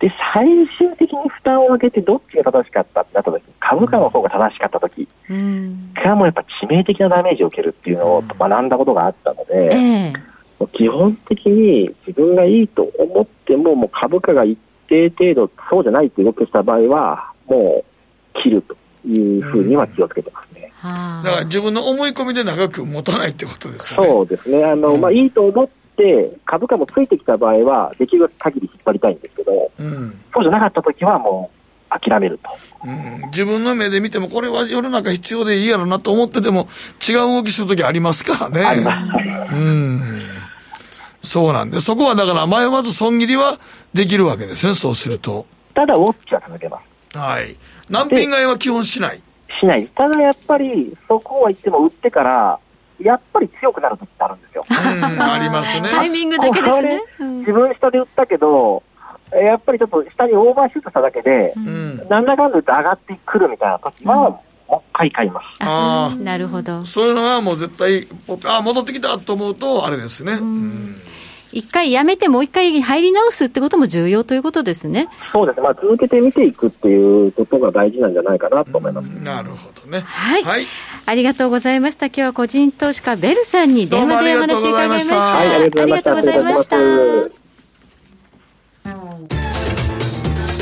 [0.03, 5.07] で、最終的に負担を上げてどっちが正しかったってなった時株価の方が正しかった時
[5.95, 10.33] がもうやっぱ致命的なダメージを受けるっていうのを学んだことがあったので、えー
[10.69, 14.57] 基本的に自分がいいと思っても、もう株価が一
[14.89, 18.77] 定程度、そうじゃないって動きした場合は、もう切ると
[19.09, 20.73] いうふうには気をつけてますね。
[20.83, 24.07] だから自分の思い込みで長く持たないってことですね。
[24.07, 24.65] そうですね。
[24.65, 25.73] あの、うん、まあ、いいと思って、
[26.45, 31.51] 株価もついてきた場合は、できる限り引っ張りたいんですけど、うん、そうじゃなかった時はも
[31.91, 32.51] う諦めると。
[32.85, 36.69] うん、自分の目で見ても、これは世の中必要でいいやろなと思ってても、
[37.07, 38.65] 違う動きするときありますからね。
[38.65, 39.55] あります。
[39.55, 40.23] うん
[41.23, 43.59] そうなんで、そこはだから迷わず損切りは
[43.95, 45.47] できるわけですね、そうすると。
[45.75, 46.81] ただ、ウォッチは続けま
[47.13, 47.19] す。
[47.19, 47.57] はい。
[47.89, 49.23] 難品買いは基本しない
[49.61, 49.87] しない。
[49.95, 52.59] ただやっぱり、そこは言っても売ってから、
[53.05, 54.65] やっぱり強くなる時ってあるんですよ。
[54.69, 55.89] ありますね。
[55.95, 57.03] タイミングだけですね。
[57.41, 58.83] 自分下で売ったけど、
[59.33, 64.35] やっぱりちょっと下にオーバーシュートしただけで、うん、なんだかんだ言って上がってくるみたいな時は、うん
[64.73, 65.47] もう一回買います。
[65.61, 66.87] ああ、なるほど。
[66.87, 68.09] そういうのはもう絶対、
[68.47, 70.33] あ戻ってきたと思うと、あれですね。
[70.33, 71.03] うん
[71.53, 75.09] 一回やめてもう一回入り直すってことも重要ということですね。
[75.33, 75.63] そうですね。
[75.63, 79.05] まあ続けて見ていくっていうことが大事なんじゃないかなと思います。
[79.05, 80.01] なるほどね。
[80.01, 80.43] はい。
[80.43, 80.67] はい。
[81.05, 82.07] ありがとうございました。
[82.07, 85.17] 今日は個人投資家ベルさんに電話でお話伺いました。
[85.17, 86.77] はい、ありがとうございました。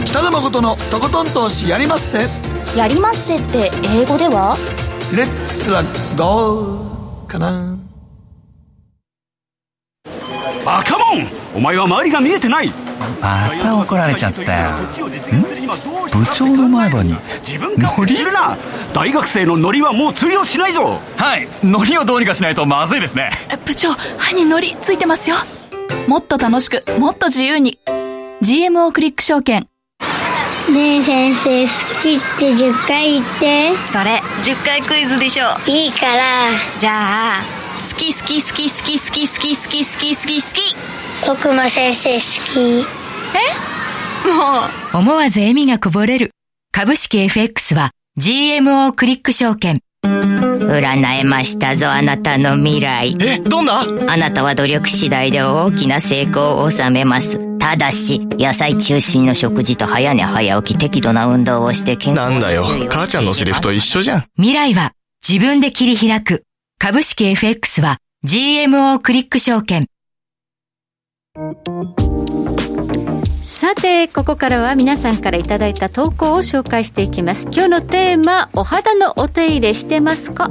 [0.04, 1.26] 北野誠のとことん。
[1.28, 2.18] 投資やりまっせ。
[2.76, 4.56] やりまっせって英語では
[5.16, 5.82] レッツは
[6.16, 7.79] ゴーかな。
[10.64, 12.72] バカモンお前は周りが見えてない。
[13.20, 14.70] また怒られちゃったよ。
[14.76, 17.14] 部長の前歯に
[17.78, 18.56] ノリするな。
[18.92, 21.00] 大学生のノリはもう通用しないぞ。
[21.16, 21.48] はい。
[21.62, 23.30] ノリをどうにかしないとまずいですね。
[23.64, 25.36] 部長歯にノリついてますよ。
[26.06, 27.78] もっと楽しくもっと自由に。
[28.42, 29.66] GMO クリック証券。
[30.70, 33.74] ねえ先生好きって10回言って。
[33.76, 36.22] それ10回クイズでしょいいから。
[36.78, 42.20] じゃあ好き好き好き好き好き好き好き好き好き好き僕も先生好
[42.54, 42.86] き
[43.36, 46.30] えもう思わず笑みがこぼれる
[46.72, 64.92] 株式 FX は GMO クリック証券占えましたぞあなたの未来えどんなあなたは努力次第で大きな成功を収めますただし野菜中心の食事と早寝早起き適度な運動をして健康なんだよ母ちゃんのセリフと一緒じゃん未来は
[65.26, 66.44] 自分で切り開く
[66.82, 69.84] 株式 FX は GMO クリック証券。
[73.42, 77.48] さて、ここからは皆さんからいただいた投稿を紹介していきます。
[77.52, 80.50] 今日のテーマ、お肌のお手入れしてますか？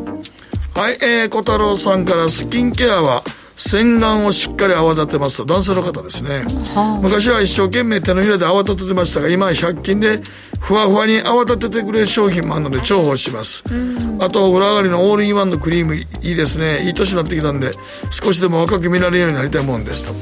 [0.75, 3.23] はい、えー、小太郎さんからスキンケアは、
[3.70, 6.43] 洗顔をしっかり泡立てますと男性の方ですね、
[6.74, 10.20] はあ、昔は一生懸命手のひらで泡立ててましたが今は100均で
[10.59, 13.63] ふわふわに泡立ててくれる商品もあるので重宝します、
[14.20, 17.72] あと裏上がりのオールインワンのクリームいいですねいい年になってきたんで
[18.09, 20.15] 少しでも若く見られるようになりたいもんですと、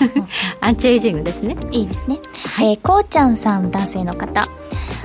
[0.60, 1.56] アンチエイジングですね。
[1.70, 2.18] いいですね、
[2.54, 4.48] はい、えー、こうちゃんさん男性の方。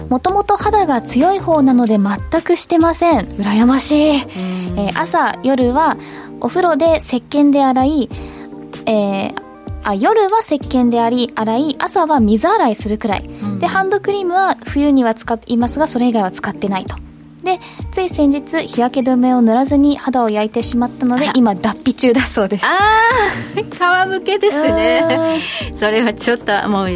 [0.09, 3.19] もともと肌が強い方なので全くしてません。
[3.37, 5.97] 羨ましい、えー、朝夜は
[6.43, 8.09] お風呂で石鹸で洗い、
[8.85, 9.33] えー、
[9.83, 16.95] あ夜は石鹸であり洗い朝は水洗いするくらい、うん、でハンドクリームは冬には使いますがそれ以外は使ってないと。
[17.43, 17.59] で
[17.91, 22.65] つい先日日焼け止めを塗らずに肌を焼いてしまったので今脱皮中だそうです。
[22.65, 25.41] ああ 皮むけですね。
[25.75, 26.89] それはちょっともう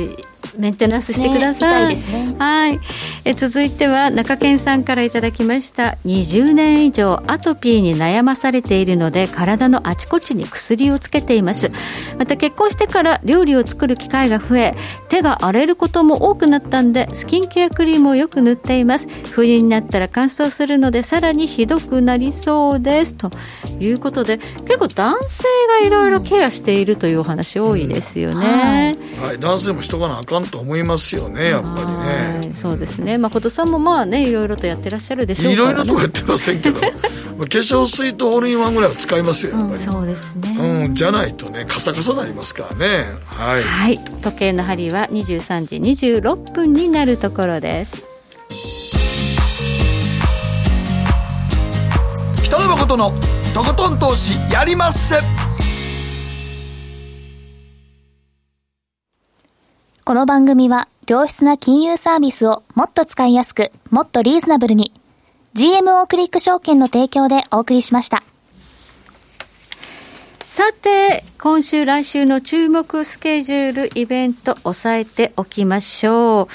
[0.58, 2.80] メンテナンスしてください、ね、いね、はい。
[3.26, 11.72] え続いては中堅さんからいただきました20年以上アトピーに悩まされているので体のあちこちに薬をつけています。
[12.18, 14.76] また結婚してから料理を作る機会が増え
[15.10, 19.08] 手が荒れることも多くなったんでスキンケアクリームをよく塗っています。
[19.32, 23.14] 冬になったら乾燥するのでさらにひどくなりそうです。
[23.14, 23.30] と
[23.80, 25.44] いうことで結構男性
[25.82, 29.22] がいろいろケアしているというお話多いですよね、うん。
[29.22, 32.54] はい、はい、男性もしとかなあかんと思いますよねやっぱりね。
[32.54, 33.18] そうですね。
[33.18, 36.80] 誠さんもまあねいろいろとやってらっしゃるでしょうから、ね、いろいろとはやってませんけど。
[37.38, 43.06] 化粧水とホールインワンぐらいは使いますよやっぱり、うん、そうですね、うん、じゃないとねカサカサなりますからね。
[43.26, 48.08] はい、はい、時計の針は23時26分になるところです。
[52.44, 53.10] 北野誠の
[53.54, 55.47] とことん投資やりまっせ
[60.08, 64.94] この番組は良質な金融サービスをもっと使いやすく、もっとリーズナブルに
[65.54, 68.24] GMO クリック証券の提供でお送りしました。
[70.40, 76.48] さて、今週来週の注目スケジュールイベント押さえておきましょう。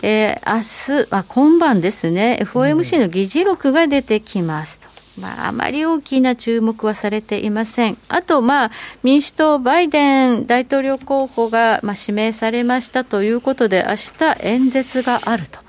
[0.00, 4.93] えー、明日、あ、今晩ですね、FOMC の議事録が出てきますと。
[5.18, 7.98] まあ、あまり大きな注目はされていません。
[8.08, 8.70] あと、まあ、
[9.02, 15.60] 民主党、バイデン大統領候補が、まあ、指名されましたということで、明日演説があると、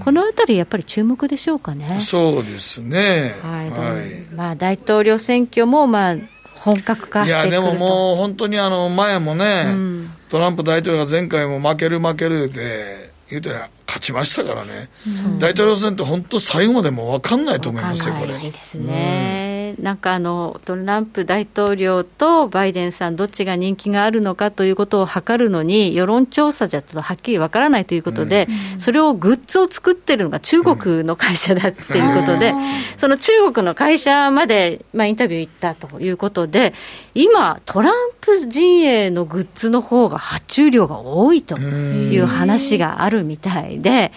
[0.00, 1.98] このあたり、やっぱり注目でしょうかね。
[2.00, 3.34] そうですね。
[3.42, 3.70] はい。
[3.70, 6.16] はい、まあ、大統領選挙も、まあ、
[6.64, 14.90] 本格化していや、でももう、本当にあの、前もね、うん、トランプ大統領が前回も負ける負けるで、言うてら、勝ちましたからね、
[15.24, 18.38] うん、大統領選って本当、最後までも分かんないと思いますよ、これ。
[18.38, 32.52] ですね、うん、なんかあの、トランプ大統領とバイデンさん、どっちが人気があるのかということを測るのに、世論調査じゃちょっとはっきり分からないということで、うん、それをグッズを作ってるのが中国の会社だっていうことで、
[32.96, 36.74] その中国の会社まで、まあ、インタビュー行ったということで、
[37.14, 44.12] 今、トランプ陣営のグッズの方が発注量が多いという話があるみたいで、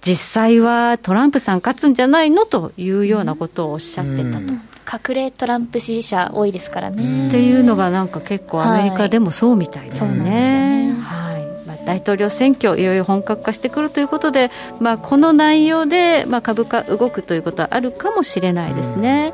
[0.00, 4.70] 実際はトランプさん勝つんじゃないのというようなことをおっしゃってたと。
[4.92, 7.28] 隠れトランプ支持者多いですからね。
[7.28, 10.96] っていうのがなんか結構アメリカでもそうみたいですね。
[11.00, 19.32] はい、まあ、大統領選挙いよいよ本格化してくるということで、まあ、この内容で、まあ、株価動くということはあるかもしれないですね。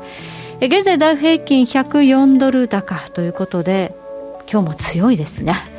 [0.59, 3.95] 現在ダウ平均104ドル高ということで
[4.51, 5.76] 今日も強いですね。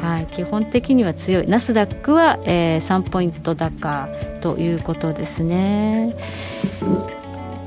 [0.00, 4.08] はい、基本的には強い、ナスダックは、えー、3ポイント高
[4.40, 6.16] ということですね。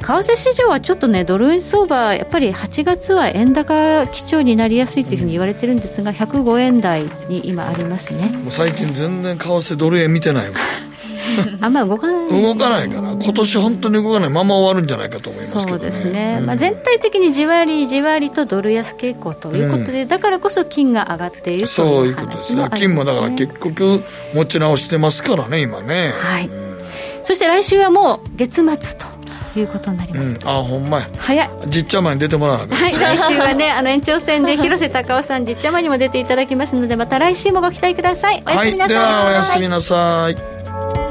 [0.05, 8.29] 為替市場はちょっとね、ドル円相場、やっぱり8月は円高基調になりやすいというふうに言われてるんですが、105円台に今ありますね。
[8.43, 10.51] もう最近、全然為替ドル円見てない
[11.59, 11.73] あん。
[11.73, 24.03] ま動かない、ね、動かないから、今年本当に動かないまま終わるんじゃないかと思いますけど、ね、そうですね、うん、まあ、全体的にじわりじわりとドル安傾向ということで、うん、だからこそ金が上がっているそういうことですね、金もだから結局、
[24.35, 26.13] 持ち直してますからね、今ね。
[26.15, 26.77] はい、うん、
[27.23, 29.14] そして来週はもう月末と。
[29.59, 31.09] いうことになります、うん、あほんまや。
[31.17, 31.49] 早い。
[31.67, 32.91] じっちゃまに出てもらわなはい。
[32.91, 38.43] 来週はねあの延長戦で 広瀬隆夫さんじっちゃまにも出ていただきますのでまた来週もご期待ください。
[38.45, 41.04] おやすみなさい、はい、ではおやすみなさい